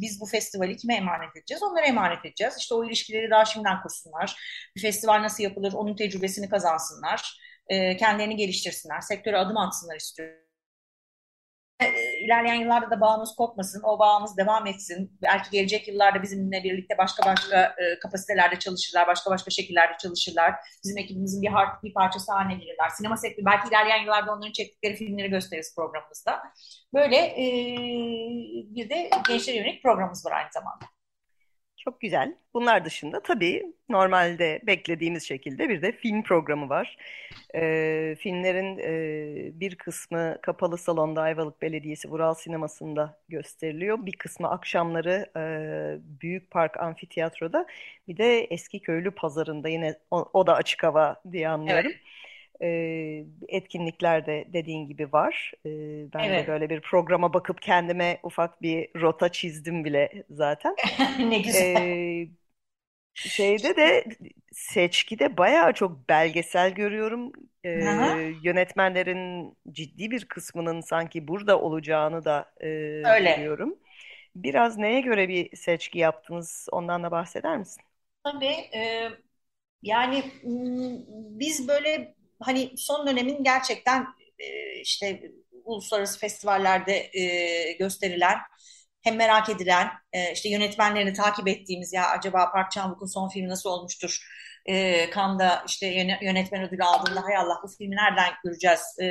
[0.01, 1.63] biz bu festivali kime emanet edeceğiz?
[1.63, 2.53] Onlara emanet edeceğiz.
[2.59, 4.35] İşte o ilişkileri daha şimdiden kursunlar.
[4.75, 5.73] Bir festival nasıl yapılır?
[5.73, 7.39] Onun tecrübesini kazansınlar.
[7.67, 9.01] E, kendilerini geliştirsinler.
[9.01, 10.46] Sektöre adım atsınlar istiyorum
[12.27, 15.17] ilerleyen yıllarda da bağımız kopmasın, o bağımız devam etsin.
[15.21, 20.55] Belki gelecek yıllarda bizimle birlikte başka başka e, kapasitelerde çalışırlar, başka başka şekillerde çalışırlar.
[20.83, 22.89] Bizim ekibimizin bir, part, bir parçası haline gelirler.
[22.89, 26.43] Sinema sektörü, belki ilerleyen yıllarda onların çektikleri filmleri gösteririz programımızda.
[26.93, 27.45] Böyle e,
[28.75, 30.85] bir de gençlere yönelik programımız var aynı zamanda.
[31.87, 32.35] Çok güzel.
[32.53, 36.97] Bunlar dışında tabii normalde beklediğimiz şekilde bir de film programı var.
[37.55, 44.05] Ee, filmlerin e, bir kısmı kapalı salonda Ayvalık Belediyesi Vural Sineması'nda gösteriliyor.
[44.05, 45.41] Bir kısmı akşamları e,
[46.21, 47.65] Büyük Park Amfiteyatro'da.
[48.07, 51.85] Bir de Eski Köylü Pazarı'nda yine o, o da açık hava diye anlıyorum.
[51.85, 51.97] Evet
[52.61, 52.67] e,
[53.47, 55.53] etkinlikler de dediğin gibi var.
[55.65, 55.69] E,
[56.13, 56.47] ben evet.
[56.47, 60.75] de böyle bir programa bakıp kendime ufak bir rota çizdim bile zaten.
[61.19, 61.75] ne güzel.
[61.75, 62.27] E,
[63.13, 64.05] şeyde de
[64.51, 67.31] seçkide bayağı çok belgesel görüyorum.
[67.63, 67.69] E,
[68.43, 72.67] yönetmenlerin ciddi bir kısmının sanki burada olacağını da e,
[73.05, 73.35] Öyle.
[73.35, 73.75] görüyorum.
[74.35, 76.67] Biraz neye göre bir seçki yaptınız?
[76.71, 77.83] Ondan da bahseder misin?
[78.23, 78.55] Tabii.
[78.75, 79.09] E,
[79.81, 80.23] yani
[81.39, 84.07] biz böyle hani son dönemin gerçekten
[84.39, 85.21] e, işte
[85.63, 88.37] uluslararası festivallerde e, gösterilen
[89.01, 93.69] hem merak edilen e, işte yönetmenlerini takip ettiğimiz ya acaba Park Chan-wook'un son filmi nasıl
[93.69, 94.19] olmuştur?
[94.67, 95.87] E, Cannes'da işte
[96.21, 99.07] yönetmen ödülü aldığında hay Allah bu filmi nereden göreceğiz e,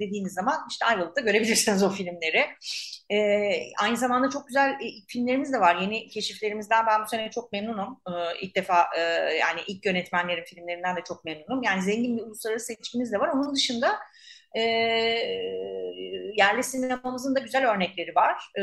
[0.00, 2.46] dediğiniz zaman işte Ayvalık'ta görebilirsiniz o filmleri.
[3.10, 3.18] E,
[3.78, 5.76] aynı zamanda çok güzel e, filmlerimiz de var.
[5.76, 8.00] Yeni keşiflerimizden ben bu sene çok memnunum.
[8.08, 9.00] E, ilk defa e,
[9.40, 11.62] yani ilk yönetmenlerin filmlerinden de çok memnunum.
[11.62, 13.28] Yani zengin bir uluslararası seçkimiz de var.
[13.28, 13.98] Onun dışında
[14.56, 14.62] e,
[16.36, 18.42] yerli sinemamızın da güzel örnekleri var.
[18.58, 18.62] E,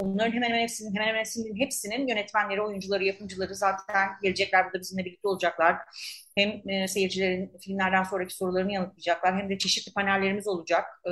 [0.00, 5.04] onların hemen hemen hepsinin, hemen hemen hepsinin, hepsinin yönetmenleri, oyuncuları, yapımcıları zaten gelecekler burada bizimle
[5.04, 5.76] birlikte olacaklar.
[6.36, 10.84] Hem e, seyircilerin filmlerden sonraki sorularını yanıtlayacaklar hem de çeşitli panellerimiz olacak.
[11.04, 11.10] E,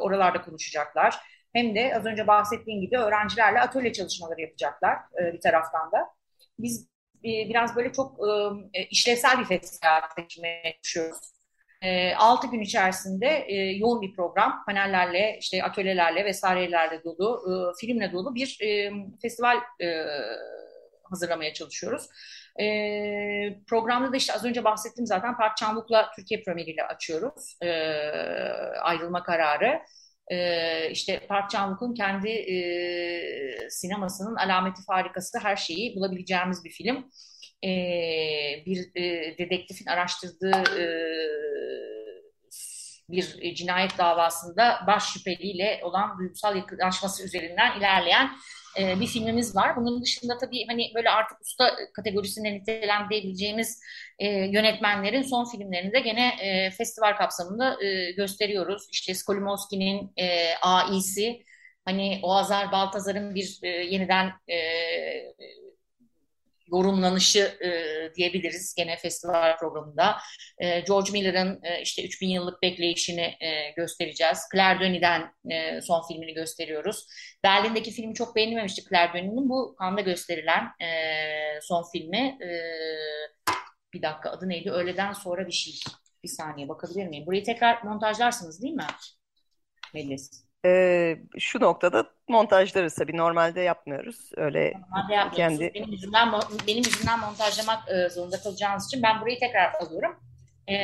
[0.00, 1.16] oralarda konuşacaklar.
[1.54, 6.08] Hem de az önce bahsettiğim gibi öğrencilerle atölye çalışmaları yapacaklar e, bir taraftan da.
[6.58, 6.88] Biz
[7.24, 8.18] e, biraz böyle çok
[8.74, 11.41] e, işlevsel bir festival seçmeye çalışıyoruz.
[11.82, 18.12] E, 6 gün içerisinde e, yoğun bir program, panellerle, işte atölyelerle vesairelerle dolu, e, filmle
[18.12, 18.92] dolu bir e,
[19.22, 19.56] festival
[21.10, 22.08] hazırlamaya çalışıyoruz.
[23.66, 27.68] Programda da işte az önce bahsettim zaten Park Chan-wook'la Türkiye premieriyle açıyoruz e,
[28.80, 29.80] ayrılma kararı.
[30.28, 37.10] E, işte Park Chan-wook'un kendi e, sinemasının alameti farikası her şeyi bulabileceğimiz bir film
[37.64, 37.70] e,
[38.66, 40.84] bir e, dedektifin araştırdığı e,
[43.08, 48.30] bir cinayet davasında baş şüpheliyle olan duygusal yakınlaşması üzerinden ilerleyen
[48.78, 49.76] e, bir filmimiz var.
[49.76, 53.80] Bunun dışında tabii hani böyle artık usta kategorisinde nitelendirebileceğimiz
[54.18, 58.88] e, yönetmenlerin son filmlerini de gene e, festival kapsamında e, gösteriyoruz.
[58.92, 61.42] İşte Skolimowski'nin e, Aİ'si,
[61.84, 64.56] hani Oazar Baltazar'ın bir e, yeniden e,
[66.72, 67.70] yorumlanışı e,
[68.14, 70.16] diyebiliriz gene festival programında.
[70.58, 74.38] E, George Miller'ın e, işte 3000 yıllık bekleyişini e, göstereceğiz.
[74.52, 77.06] Claire Denis'den e, son filmini gösteriyoruz.
[77.44, 79.48] Berlin'deki filmi çok beğenilmemişti Claire Denis'in.
[79.48, 80.88] Bu kanda gösterilen e,
[81.62, 82.38] son filmi.
[82.42, 82.48] E,
[83.92, 84.70] bir dakika adı neydi?
[84.70, 85.74] Öğleden sonra bir şey.
[86.24, 87.26] Bir saniye bakabilir miyim?
[87.26, 88.86] Burayı tekrar montajlarsınız değil mi?
[89.94, 90.51] Melis.
[90.64, 94.30] Ee, şu noktada montajlarız tabii normalde yapmıyoruz.
[94.36, 96.28] Öyle normalde kendi benim yüzümden
[96.66, 100.20] benim yüzümden montajlamak e, zorunda kalacağınız için ben burayı tekrar alıyorum.
[100.68, 100.76] E,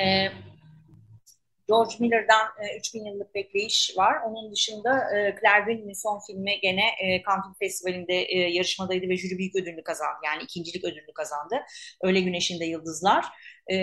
[1.69, 4.17] George Miller'dan e, 3000 yıllık bekleyiş var.
[4.27, 9.39] Onun dışında e, Claire Denis'in son filmi gene e, Cannes Festivali'nde e, yarışmadaydı ve jüri
[9.39, 10.19] büyük ödülünü kazandı.
[10.25, 11.57] Yani ikincilik ödülünü kazandı.
[12.03, 13.25] Öyle Güneşinde Yıldızlar.
[13.71, 13.77] E,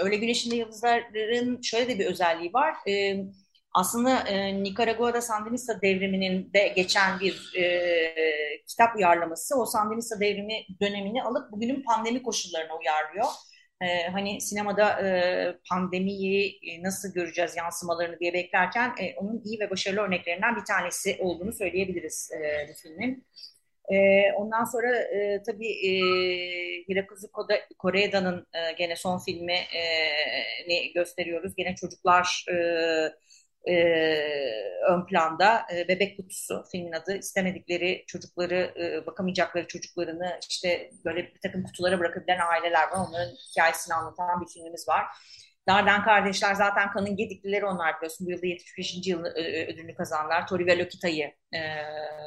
[0.00, 2.74] Öyle Güneşinde Yıldızlar'ın şöyle de bir özelliği var.
[2.88, 3.16] E,
[3.76, 9.60] aslında e, Nikaragua'da Sandinista devriminin de geçen bir e, kitap uyarlaması.
[9.60, 13.26] O Sandinista devrimi dönemini alıp bugünün pandemi koşullarına uyarlıyor.
[13.80, 15.08] E, hani sinemada e,
[15.70, 21.52] pandemiyi nasıl göreceğiz yansımalarını diye beklerken e, onun iyi ve başarılı örneklerinden bir tanesi olduğunu
[21.52, 23.26] söyleyebiliriz e, bu filmin.
[23.92, 25.90] E, ondan sonra e, tabii e,
[26.88, 27.28] Hirokazu
[27.78, 29.58] Koreeda'nın e, gene son filmi
[30.68, 31.54] e, gösteriyoruz.
[31.56, 32.56] Gene çocuklar e,
[33.68, 33.74] e,
[34.88, 35.66] ön planda.
[35.74, 37.16] E, bebek kutusu filmin adı.
[37.16, 43.06] İstemedikleri çocukları e, bakamayacakları çocuklarını işte böyle bir takım kutulara bırakabilen aileler var.
[43.08, 45.06] Onların hikayesini anlatan bir filmimiz var.
[45.68, 48.26] Darden kardeşler zaten kanın gediklileri onlar biliyorsun.
[48.26, 49.06] Bu yılda 75.
[49.06, 50.46] yıl ödülünü kazandılar.
[50.46, 51.60] Tori ve Lokita'yı e,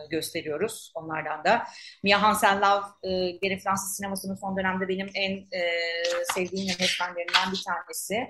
[0.10, 1.64] gösteriyoruz onlardan da.
[2.04, 5.72] Mia Hansen-Løv e, gene Fransız sinemasının son dönemde benim en e,
[6.34, 8.28] sevdiğim yönetmenlerinden bir tanesi.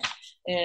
[0.49, 0.55] E,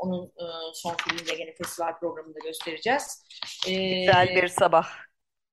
[0.00, 3.24] onun e, son filmini de gene festival programında göstereceğiz.
[3.68, 4.88] E, Güzel bir sabah.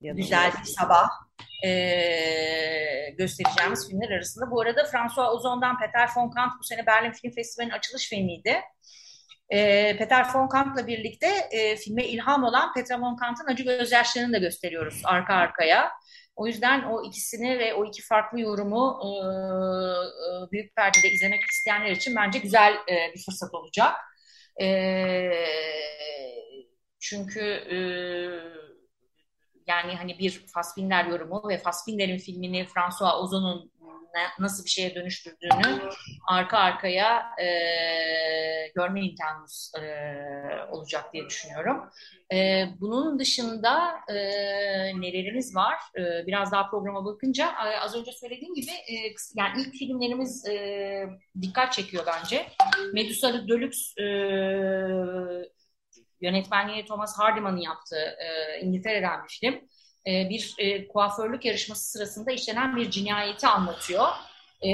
[0.02, 1.10] Güzel bir sabah
[1.66, 1.70] e,
[3.10, 4.52] göstereceğimiz filmler arasında.
[4.52, 8.62] Bu arada François Ozon'dan Peter von Kant bu sene Berlin Film Festivali'nin açılış filmiydi.
[9.50, 14.38] E, Peter von Kant'la birlikte e, filme ilham olan Peter von Kant'ın Acı Gözyaşları'nı da
[14.38, 15.92] gösteriyoruz arka arkaya.
[16.36, 21.92] O yüzden o ikisini ve o iki farklı yorumu e, e, büyük perdede izlemek isteyenler
[21.92, 23.96] için bence güzel e, bir fırsat olacak.
[24.62, 24.68] E,
[27.00, 27.78] çünkü e,
[29.68, 33.74] yani hani bir Fassbinder yorumu ve Fassbinder'in filmini François Ozon'un
[34.40, 35.82] nasıl bir şeye dönüştürdüğünü
[36.28, 37.48] arka arkaya e,
[38.76, 39.84] görme imkanımız e,
[40.72, 41.90] olacak diye düşünüyorum.
[42.34, 44.16] E, bunun dışında e,
[45.02, 45.76] nelerimiz var?
[45.98, 48.96] E, biraz daha programa bakınca e, az önce söylediğim gibi e,
[49.36, 51.06] yani ilk filmlerimiz e,
[51.42, 52.48] dikkat çekiyor bence.
[52.94, 54.08] Medusa Deluxe e,
[56.24, 59.56] yönetmenliği Thomas Hardiman'ın yaptığı e, İngiltere'den bir film.
[60.08, 64.08] E, bir e, kuaförlük yarışması sırasında işlenen bir cinayeti anlatıyor.
[64.66, 64.70] E,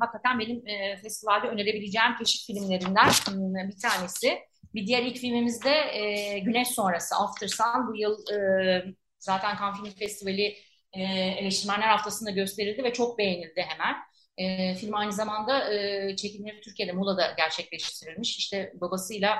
[0.00, 4.38] hakikaten benim e, festivalde önerebileceğim keşif filmlerinden e, bir tanesi.
[4.74, 7.88] Bir diğer ilk filmimiz de e, Güneş Sonrası, After Sun.
[7.88, 8.84] Bu yıl e,
[9.18, 10.56] zaten Cannes Film Festivali
[10.92, 13.96] e, eleştirmenler haftasında gösterildi ve çok beğenildi hemen.
[14.36, 18.38] E, film aynı zamanda e, çekimleri Türkiye'de, Muğla'da gerçekleştirilmiş.
[18.38, 19.38] İşte babasıyla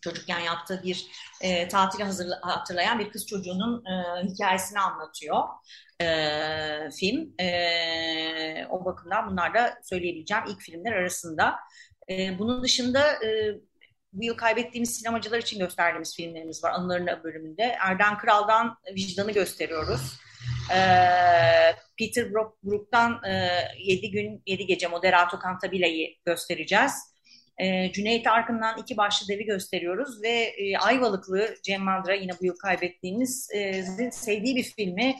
[0.00, 1.06] çocukken yaptığı bir
[1.40, 5.44] e, tatili hazırla, hatırlayan bir kız çocuğunun e, hikayesini anlatıyor
[6.00, 6.06] e,
[6.90, 7.34] film.
[7.40, 11.56] E, o bakımdan bunlar da söyleyebileceğim ilk filmler arasında.
[12.10, 13.54] E, bunun dışında e,
[14.12, 17.76] bu yıl kaybettiğimiz sinemacılar için gösterdiğimiz filmlerimiz var anılarını bölümünde.
[17.80, 20.18] Erden Kral'dan Vicdan'ı gösteriyoruz.
[20.70, 20.78] E,
[21.98, 27.15] Peter Brook'tan e, 7 gün 7 gece Moderato Cantabile'yi göstereceğiz.
[27.58, 32.56] E, Cüneyt Arkın'dan iki başlı devi gösteriyoruz ve e, Ayvalıklı Cem Mandra yine bu yıl
[32.58, 35.16] kaybettiğimiz e, sevdiği bir filmi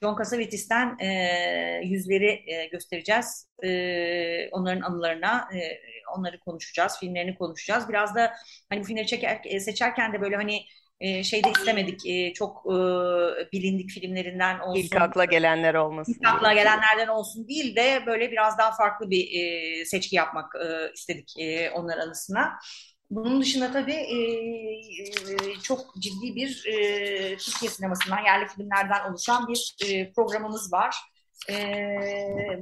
[0.00, 3.48] John Cassavetes''ten e, yüzleri e, göstereceğiz.
[3.64, 5.78] E, onların anılarına e,
[6.16, 7.88] onları konuşacağız, filmlerini konuşacağız.
[7.88, 8.32] Biraz da
[8.70, 10.62] hani bu filmleri çeker, e, seçerken de böyle hani
[11.02, 12.76] e, şeyde istemedik e, çok e,
[13.52, 14.82] bilindik filmlerinden olsun.
[14.82, 16.12] İlk akla gelenler olmasın.
[16.12, 20.92] İlk akla gelenlerden olsun değil de böyle biraz daha farklı bir e, seçki yapmak e,
[20.94, 22.58] istedik e, onlar arasına.
[23.10, 29.74] Bunun dışında tabii e, e, çok ciddi bir e, Türkiye sinemasından, yerli filmlerden oluşan bir
[29.86, 30.96] e, programımız var.
[31.50, 31.56] E,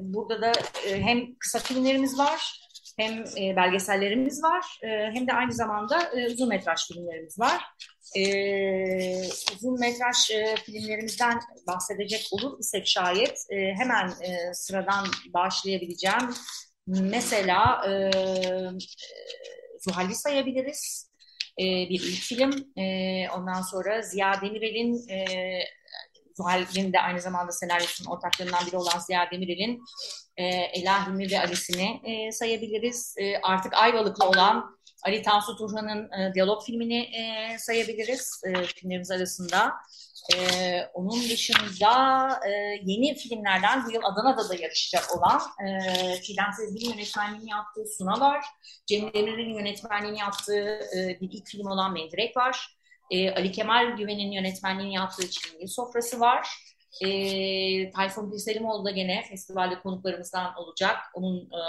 [0.01, 0.53] burada da
[0.87, 2.61] e, hem kısa filmlerimiz var,
[2.99, 7.63] hem e, belgesellerimiz var, e, hem de aynı zamanda e, uzun metraj filmlerimiz var.
[8.17, 8.23] E,
[9.57, 16.35] uzun metraj e, filmlerimizden bahsedecek olur isek şayet e, hemen e, sıradan başlayabileceğim.
[16.87, 18.11] Mesela e,
[19.81, 21.11] Zuhal'i sayabiliriz.
[21.61, 22.79] E, bir ilk film.
[22.79, 25.25] E, ondan sonra Ziya Demirel'in e,
[26.41, 29.83] Zuhal'in de aynı zamanda senaryosunun ortaklarından biri olan Ziya Demirel'in
[30.37, 33.15] e, Ela Hilmi ve Alice'ini e, sayabiliriz.
[33.19, 39.73] E, artık Ayvalıklı olan Ali Tansu Turhan'ın e, diyalog filmini e, sayabiliriz e, filmlerimiz arasında.
[40.35, 40.37] E,
[40.95, 42.51] onun dışında e,
[42.83, 45.81] yeni filmlerden bu yıl Adana'da da yarışacak olan e,
[46.15, 48.45] Fidan Sezgin'in yönetmenliğini yaptığı Suna var.
[48.87, 52.80] Cem Demir'in yönetmenliğini yaptığı e, bir ilk film olan Mendirek var.
[53.11, 56.49] E, Ali Kemal Güven'in yönetmenliğini yaptığı Çilingir Sofrası var.
[57.05, 60.97] E, Tayfun Bilselimoğlu da gene festivalde konuklarımızdan olacak.
[61.15, 61.63] Onun e,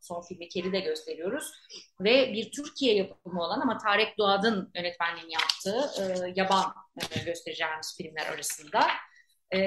[0.00, 1.52] son filmi Keri de gösteriyoruz.
[2.00, 8.26] Ve bir Türkiye yapımı olan ama Tarek Doğad'ın yönetmenliğini yaptığı e, yaban e, göstereceğimiz filmler
[8.26, 8.86] arasında.
[9.54, 9.60] E,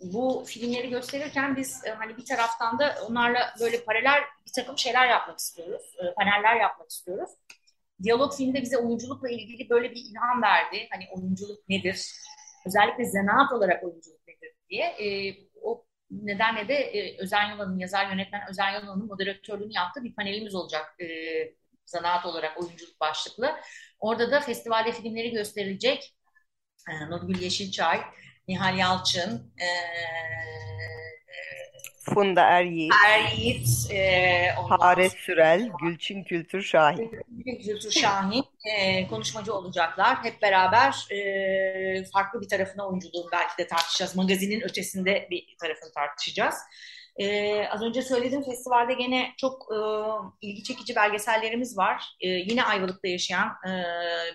[0.00, 5.08] bu filmleri gösterirken biz e, hani bir taraftan da onlarla böyle paralel bir takım şeyler
[5.08, 5.96] yapmak istiyoruz.
[5.98, 7.30] E, paneller yapmak istiyoruz.
[8.02, 10.86] Diyalog filmde bize oyunculukla ilgili böyle bir ilham verdi.
[10.90, 12.12] Hani oyunculuk nedir?
[12.66, 14.84] Özellikle zanaat olarak oyunculuk nedir diye.
[14.86, 20.54] E, o nedenle de e, Özen Yalan'ın, yazar yönetmen Özen Yalan'ın moderatörlüğünü yaptığı bir panelimiz
[20.54, 20.94] olacak.
[21.00, 21.06] E,
[21.86, 23.56] zanaat olarak oyunculuk başlıklı.
[24.00, 26.14] Orada da festivalde filmleri gösterilecek.
[26.90, 28.00] E, Nurgül Yeşilçay,
[28.48, 29.68] Nihal Yalçın, e,
[32.14, 37.10] Funda Er Yiğit, Er Yiğit e, Hare Sürel, Gülçin Kültür Şahin.
[37.28, 40.24] Gülçin Kültür Şahin e, konuşmacı olacaklar.
[40.24, 44.16] Hep beraber e, farklı bir tarafına oyunculuğunu belki de tartışacağız.
[44.16, 46.54] Magazinin ötesinde bir tarafını tartışacağız.
[47.18, 49.78] Ee, az önce söyledim festivalde gene çok e,
[50.40, 52.04] ilgi çekici belgesellerimiz var.
[52.20, 53.72] E, yine Ayvalık'ta yaşayan e,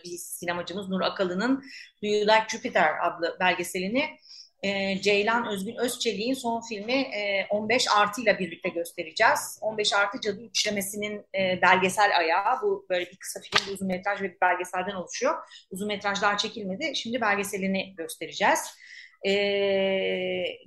[0.03, 1.63] bir sinemacımız Nur Akalı'nın
[2.03, 4.17] Do You Like Jupiter adlı belgeselini
[4.63, 9.59] e, Ceylan Özgün Özçelik'in son filmi e, 15 artı ile birlikte göstereceğiz.
[9.61, 12.61] 15 artı Cadı Üçlemesi'nin e, belgesel ayağı.
[12.61, 15.35] Bu böyle bir kısa film, bir uzun metraj ve bir belgeselden oluşuyor.
[15.71, 16.95] Uzun metraj daha çekilmedi.
[16.95, 18.59] Şimdi belgeselini göstereceğiz.
[19.27, 19.33] E,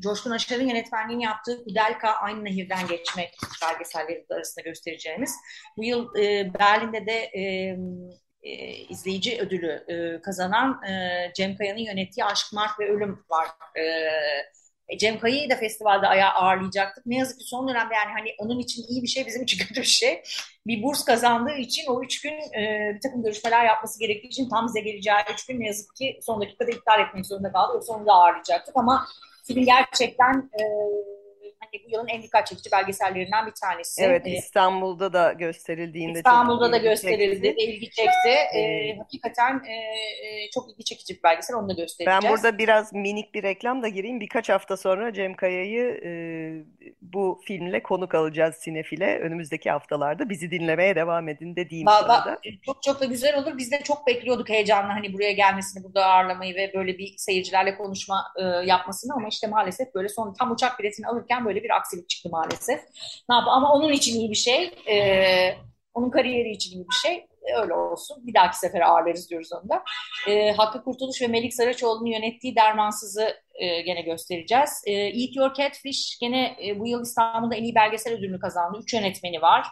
[0.03, 5.34] Coşkun Aşar'ın yönetmenliğini yaptığı Kudelka Aynı Nehirden Geçmek belgeselleri arasında göstereceğimiz.
[5.76, 7.76] Bu yıl e, Berlin'de de e,
[8.47, 13.49] e, izleyici ödülü e, kazanan e, Cem Kaya'nın yönettiği Aşk, Mark ve Ölüm var.
[14.88, 17.07] E, Cem Kaya'yı da festivalde ayağa ağırlayacaktık.
[17.07, 19.80] Ne yazık ki son dönemde yani hani onun için iyi bir şey bizim için kötü
[19.80, 20.22] bir şey.
[20.66, 24.66] Bir burs kazandığı için o üç gün e, bir takım görüşmeler yapması gerektiği için tam
[24.66, 27.72] bize geleceği üç gün ne yazık ki son dakikada iptal etmek zorunda kaldı.
[27.74, 29.07] Yoksa onu da ağırlayacaktık ama
[29.47, 30.62] film gerçekten e,
[31.61, 34.02] hani bu yılın en dikkat çekici belgesellerinden bir tanesi.
[34.02, 38.28] Evet, İstanbul'da da gösterildiğinde İstanbul'da da gösterildi ve ilgi çekti.
[38.54, 42.24] Ee, hakikaten e, çok ilgi çekici bir belgesel, onu da göstereceğiz.
[42.24, 44.20] Ben burada biraz minik bir reklam da gireyim.
[44.20, 46.11] Birkaç hafta sonra Cem Kaya'yı e,
[47.02, 49.18] bu filmle konuk alacağız Sinefil'e.
[49.18, 53.59] Önümüzdeki haftalarda bizi dinlemeye devam edin de diyeyim Vallahi, Çok çok da güzel olur.
[53.59, 58.24] Biz de çok bekliyorduk heyecanla hani buraya gelmesini, burada ağırlamayı ve böyle bir seyircilerle konuşma
[58.36, 62.28] e, yapmasını ama işte maalesef böyle son tam uçak biletini alırken böyle bir aksilik çıktı
[62.30, 62.80] maalesef.
[63.28, 64.74] Ne yap ama onun için iyi bir şey.
[64.88, 65.55] Ee,
[65.94, 67.26] onun kariyeri için iyi bir şey.
[67.62, 68.26] Öyle olsun.
[68.26, 69.84] Bir dahaki sefer ağırlarız diyoruz onu da.
[70.28, 74.82] Ee, Hakkı Kurtuluş ve Melik Saraçoğlu'nun yönettiği Dermansız'ı e, gene göstereceğiz.
[74.86, 78.78] E, Eat Your Catfish gene e, bu yıl İstanbul'da en iyi belgesel ödülünü kazandı.
[78.82, 79.66] Üç yönetmeni var.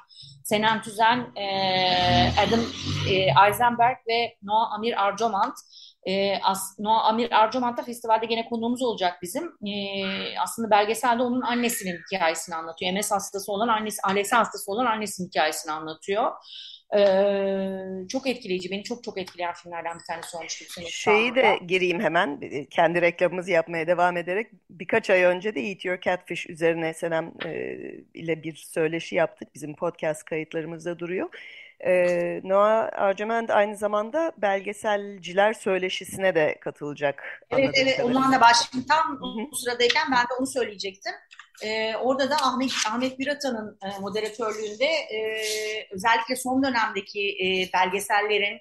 [0.45, 1.47] Senem Tüzen, e,
[2.47, 2.61] Adam
[3.11, 3.15] e,
[3.47, 5.55] Eisenberg ve Noah Amir Arjomant.
[6.07, 9.45] E, as, Noah Amir Arjomant da festivalde gene konuğumuz olacak bizim.
[9.45, 9.75] E,
[10.39, 12.93] aslında belgeselde onun annesinin hikayesini anlatıyor.
[12.93, 16.33] MS hastası olan annesi, ALS hastası olan annesinin hikayesini anlatıyor.
[16.97, 18.71] Ee, çok etkileyici.
[18.71, 20.87] Beni çok çok etkileyen filmlerden bir tanesi olmuştu bu.
[20.91, 22.41] Şeyi de gireyim hemen.
[22.71, 24.51] Kendi reklamımızı yapmaya devam ederek.
[24.71, 27.51] Birkaç ay önce de Eat Your Catfish üzerine Senem e,
[28.15, 29.55] ile bir söyleşi yaptık.
[29.55, 31.29] Bizim podcast kayıtlarımızda duruyor.
[31.81, 37.23] Ee, Noah Arcament aynı zamanda belgeselciler söyleşisine de katılacak.
[37.51, 38.89] Evet evet ondan da başlayayım.
[38.89, 39.21] Tam
[39.53, 41.13] bu sıradayken ben de onu söyleyecektim.
[41.63, 45.19] Ee, orada da Ahmet Ahmet Birata'nın e, moderatörlüğünde e,
[45.91, 48.59] özellikle son dönemdeki e, belgesellerin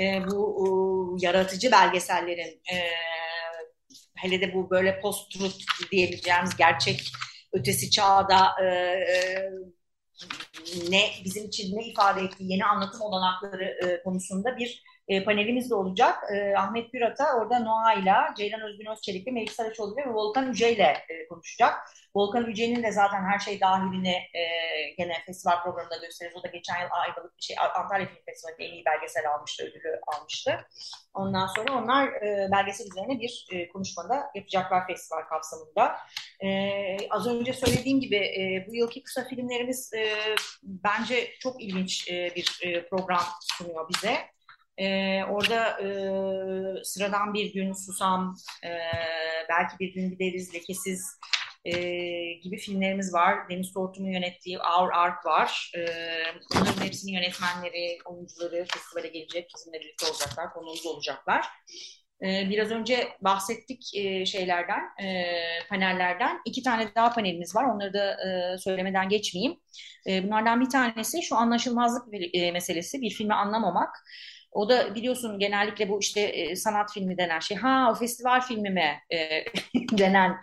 [0.00, 2.76] e, bu e, yaratıcı belgesellerin e,
[4.16, 7.12] hele de bu böyle post-truth diyebileceğimiz gerçek
[7.52, 9.50] ötesi çağda e, e,
[10.88, 15.74] ne bizim için ne ifade ettiği yeni anlatım olanakları e, konusunda bir e, panelimiz de
[15.74, 16.24] olacak.
[16.32, 21.04] E, Ahmet Pürata orada Noah ile Ceylan Özgün Özçelik'le Melik Saraçoğlu ve Volkan Yüce ile
[21.08, 21.74] e, konuşacak.
[22.14, 24.42] Volkan Yüce'nin de zaten her şey dahilini e,
[24.98, 26.36] gene festival programında gösteririz.
[26.36, 30.00] O da geçen yıl Ayvalık bir şey Antalya Film Festivali'nde en iyi belgesel almıştı, ödülü
[30.06, 30.66] almıştı.
[31.14, 35.96] Ondan sonra onlar e, belgesel üzerine bir konuşmada yapacaklar festival kapsamında.
[37.10, 39.92] Az önce söylediğim gibi bu yılki kısa filmlerimiz
[40.62, 44.35] bence çok ilginç bir program sunuyor bize.
[44.78, 45.88] Ee, orada e,
[46.84, 48.70] sıradan bir gün Susam, e,
[49.48, 51.18] belki bir gün gideriz, Lekesiz
[51.64, 51.72] e,
[52.32, 53.48] gibi filmlerimiz var.
[53.50, 55.72] Deniz Tortum'un yönettiği Our Ark var.
[55.76, 55.86] E,
[56.54, 61.46] bunların hepsinin yönetmenleri, oyuncuları festivale gelecek, bizimle birlikte olacaklar, konuğumuz olacaklar.
[62.22, 65.34] E, biraz önce bahsettik e, şeylerden, e,
[65.68, 66.40] panellerden.
[66.44, 67.64] İki tane daha panelimiz var.
[67.64, 69.60] Onları da e, söylemeden geçmeyeyim.
[70.08, 73.96] E, bunlardan bir tanesi şu anlaşılmazlık e, meselesi, bir filmi anlamamak.
[74.56, 77.56] O da biliyorsun genellikle bu işte e, sanat filmi denen şey.
[77.56, 79.44] Ha o festival filmi mi e,
[79.98, 80.36] denen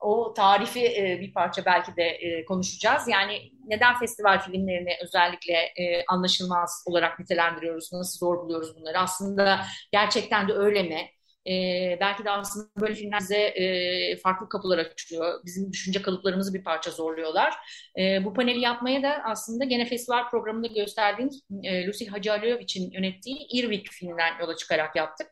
[0.00, 3.08] o tarifi e, bir parça belki de e, konuşacağız.
[3.08, 7.92] Yani neden festival filmlerini özellikle e, anlaşılmaz olarak nitelendiriyoruz?
[7.92, 8.98] Nasıl zor buluyoruz bunları?
[8.98, 9.60] Aslında
[9.92, 11.17] gerçekten de öyle mi?
[11.46, 11.52] E,
[12.00, 15.40] belki de aslında böyle filmler bize e, farklı kapılar açıyor.
[15.46, 17.54] Bizim düşünce kalıplarımızı bir parça zorluyorlar.
[17.98, 21.30] E, bu paneli yapmaya da aslında gene festival programında gösterdiğim
[21.62, 25.26] e, Lucille Hacıalioviç'in yönettiği Irvik filminden yola çıkarak yaptık.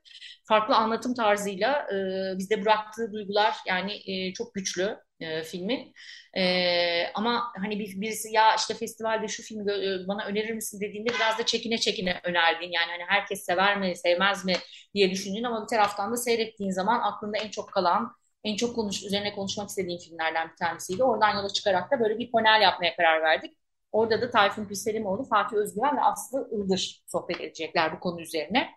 [0.48, 1.96] Farklı anlatım tarzıyla e,
[2.38, 5.94] bizde bıraktığı duygular yani e, çok güçlü e, filmin.
[6.36, 11.08] E, ama hani bir, birisi ya işte festivalde şu filmi e, bana önerir misin dediğinde
[11.08, 12.70] biraz da çekine çekine önerdin.
[12.72, 14.54] Yani hani herkes sever mi sevmez mi
[14.94, 18.12] diye düşündün ama bir taraftan da seyrettiğin zaman aklında en çok kalan
[18.44, 21.04] en çok konuş, üzerine konuşmak istediğim filmlerden bir tanesiydi.
[21.04, 23.56] Oradan yola çıkarak da böyle bir panel yapmaya karar verdik.
[23.92, 28.70] Orada da Tayfun Piselimoğlu, Fatih Özgüven ve Aslı Ildır sohbet edecekler bu konu üzerine.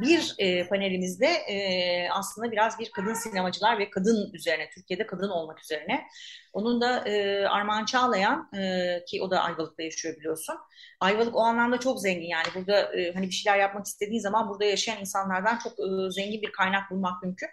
[0.00, 5.60] Bir e, panelimizde e, aslında biraz bir kadın sinemacılar ve kadın üzerine, Türkiye'de kadın olmak
[5.60, 6.06] üzerine.
[6.52, 10.56] Onun da e, Armağan Çağlayan e, ki o da Ayvalık'ta yaşıyor biliyorsun.
[11.00, 14.64] Ayvalık o anlamda çok zengin yani burada e, hani bir şeyler yapmak istediğin zaman burada
[14.64, 17.48] yaşayan insanlardan çok e, zengin bir kaynak bulmak mümkün.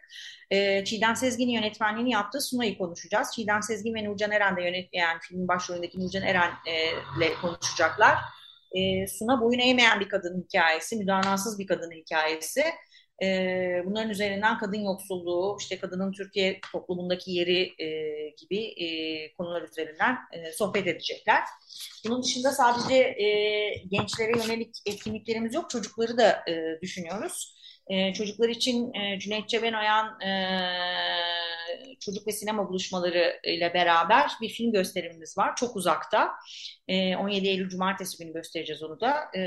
[0.50, 3.32] E, Çiğdem Sezgin'in yönetmenliğini yaptığı Suna'yı konuşacağız.
[3.36, 6.52] Çiğdem Sezgin ve Nurcan Eren de yönet yani filmin başrolündeki Nurcan Eren
[7.18, 8.18] ile konuşacaklar.
[8.74, 12.64] E, Suna boyun eğmeyen bir kadın hikayesi, müdanasız bir kadın hikayesi.
[13.24, 13.28] E,
[13.86, 17.88] bunların üzerinden kadın yoksulluğu, işte kadının Türkiye toplumundaki yeri e,
[18.30, 18.88] gibi e,
[19.34, 21.40] konular üzerinden e, sohbet edecekler.
[22.06, 23.28] Bunun dışında sadece e,
[23.92, 27.63] gençlere yönelik etkinliklerimiz yok, çocukları da e, düşünüyoruz.
[27.88, 30.32] E, çocuklar için e, Cüneyt Çebenoyan e,
[32.00, 35.56] çocuk ve sinema buluşmaları ile beraber bir film gösterimimiz var.
[35.56, 36.32] Çok uzakta.
[36.88, 39.16] E, 17 Eylül Cumartesi günü göstereceğiz onu da.
[39.36, 39.42] E,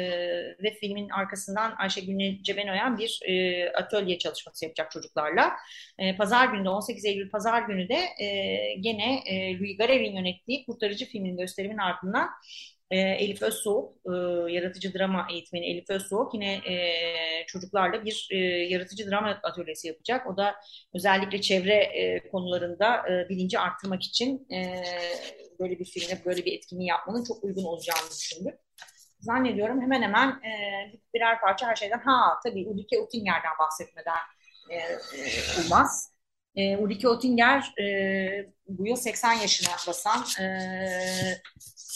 [0.62, 5.52] ve filmin arkasından Ayşegül Cebenoyan bir e, atölye çalışması yapacak çocuklarla.
[5.98, 8.26] E, Pazar günü de 18 Eylül Pazar günü de e,
[8.80, 12.28] gene e, Louis Garrel'in yönettiği Kurtarıcı filmin gösterimin ardından
[12.90, 14.12] e, Elif Özsoğuk, e,
[14.52, 16.76] yaratıcı drama eğitmeni Elif Özsoğuk yine e,
[17.46, 20.26] çocuklarla bir e, yaratıcı drama atölyesi yapacak.
[20.26, 20.54] O da
[20.94, 24.82] özellikle çevre e, konularında e, bilinci arttırmak için e,
[25.60, 28.54] böyle bir filmde böyle bir etkinliği yapmanın çok uygun olacağını düşündük.
[29.20, 30.52] Zannediyorum hemen hemen e,
[31.14, 31.98] birer parça her şeyden.
[31.98, 34.16] Ha tabii Ulrike Oettinger'den bahsetmeden
[34.70, 34.76] e,
[35.60, 36.12] olmaz.
[36.56, 40.48] E, Ulrike Oettinger e, bu yıl 80 yaşına basan e,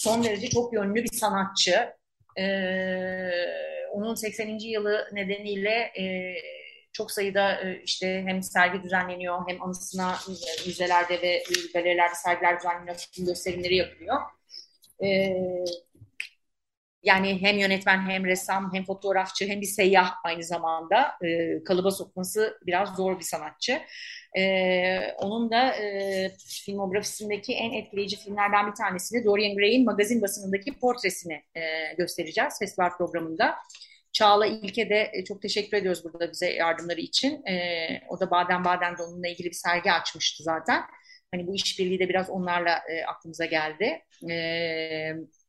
[0.01, 1.95] son derece çok yönlü bir sanatçı.
[2.39, 3.31] Ee,
[3.93, 4.59] onun 80.
[4.59, 6.35] yılı nedeniyle e,
[6.93, 10.19] çok sayıda e, işte hem sergi düzenleniyor hem anısına
[10.67, 11.43] müzelerde ve
[11.75, 14.17] galerilerde sergiler düzenleniyor, gösterimleri yapılıyor.
[15.05, 15.37] Ee,
[17.03, 22.59] yani hem yönetmen hem ressam hem fotoğrafçı hem bir seyyah aynı zamanda e, kalıba sokması
[22.67, 23.81] biraz zor bir sanatçı.
[24.39, 26.31] E, onun da e,
[26.65, 33.57] filmografisindeki en etkileyici filmlerden bir tanesini Dorian Gray'in magazin basınındaki portresini e, göstereceğiz festival programında.
[34.13, 37.47] Çağla İlke de e, çok teşekkür ediyoruz burada bize yardımları için.
[37.47, 37.57] E,
[38.09, 40.83] o da Baden Baden'de onunla ilgili bir sergi açmıştı zaten.
[41.35, 44.03] Hani bu işbirliği de biraz onlarla e, aklımıza geldi.
[44.29, 45.40] Evet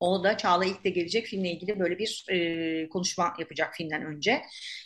[0.00, 4.42] o da Çağla ilk de gelecek filmle ilgili böyle bir e, konuşma yapacak filmden önce.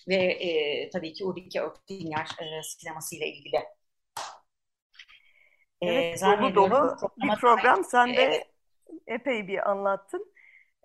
[0.08, 3.56] Ve e, tabii ki Ulrike Oettinger e, sinemasıyla ilgili.
[5.80, 7.84] E, evet, dolu dolu bir program.
[7.84, 8.46] Sen de evet.
[9.06, 10.34] epey bir anlattın.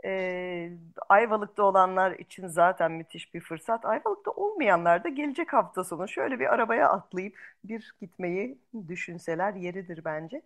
[0.05, 0.71] Ee,
[1.09, 3.86] Ayvalık'ta olanlar için zaten müthiş bir fırsat.
[3.86, 8.57] Ayvalık'ta olmayanlar da gelecek hafta sonu şöyle bir arabaya atlayıp bir gitmeyi
[8.88, 10.41] düşünseler yeridir bence.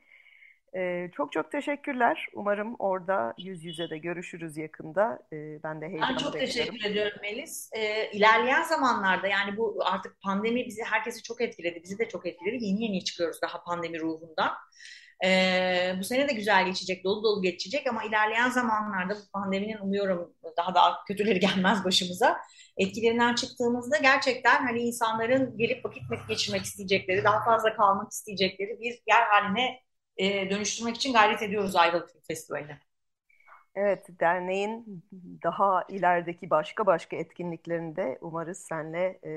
[0.76, 2.28] Ee, çok çok teşekkürler.
[2.34, 5.19] Umarım orada yüz yüze de görüşürüz yakında.
[5.34, 6.47] Ee, ben de heyecanla Ben çok bekliyorum.
[6.74, 7.69] teşekkür ediyorum Melis.
[7.74, 11.84] Ee, ilerleyen zamanlarda yani bu artık pandemi bizi herkesi çok etkiledi.
[11.84, 12.65] Bizi de çok etkiledi.
[12.65, 14.51] Yeni yeni çıkıyoruz daha pandemi ruhundan.
[15.26, 20.34] Ee, bu sene de güzel geçecek, dolu dolu geçecek ama ilerleyen zamanlarda bu pandeminin umuyorum
[20.57, 22.38] daha da kötüleri gelmez başımıza.
[22.78, 29.21] Etkilerinden çıktığımızda gerçekten hani insanların gelip vakit geçirmek isteyecekleri, daha fazla kalmak isteyecekleri bir yer
[29.32, 29.80] haline
[30.18, 32.80] e, dönüştürmek için gayret ediyoruz Ayvalık Film Festivali'ne.
[33.76, 35.03] Evet, derneğin
[35.43, 39.32] daha ilerideki başka başka etkinliklerinde umarız senle e,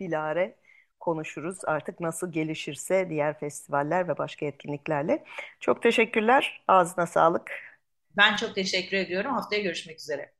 [0.00, 0.56] bilare
[1.00, 1.58] konuşuruz.
[1.64, 5.24] Artık nasıl gelişirse diğer festivaller ve başka etkinliklerle.
[5.60, 6.62] Çok teşekkürler.
[6.68, 7.52] Ağzına sağlık.
[8.16, 9.32] Ben çok teşekkür ediyorum.
[9.32, 10.32] Haftaya görüşmek üzere.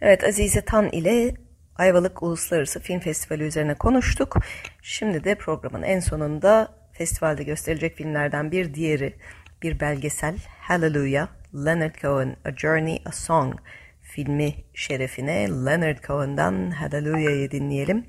[0.00, 1.34] Evet, Azize Tan ile
[1.76, 4.36] Ayvalık Uluslararası Film Festivali üzerine konuştuk.
[4.82, 9.14] Şimdi de programın en sonunda festivalde gösterilecek filmlerden bir diğeri
[9.62, 13.54] bir belgesel Hallelujah Leonard Cohen A Journey A Song
[14.02, 18.06] filmi şerefine Leonard Cohen'dan Hallelujah'yı dinleyelim.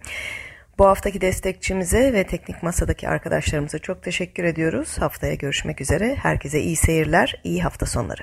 [0.79, 4.97] Bu haftaki destekçimize ve teknik masadaki arkadaşlarımıza çok teşekkür ediyoruz.
[4.97, 6.15] Haftaya görüşmek üzere.
[6.15, 8.21] Herkese iyi seyirler, iyi hafta sonları.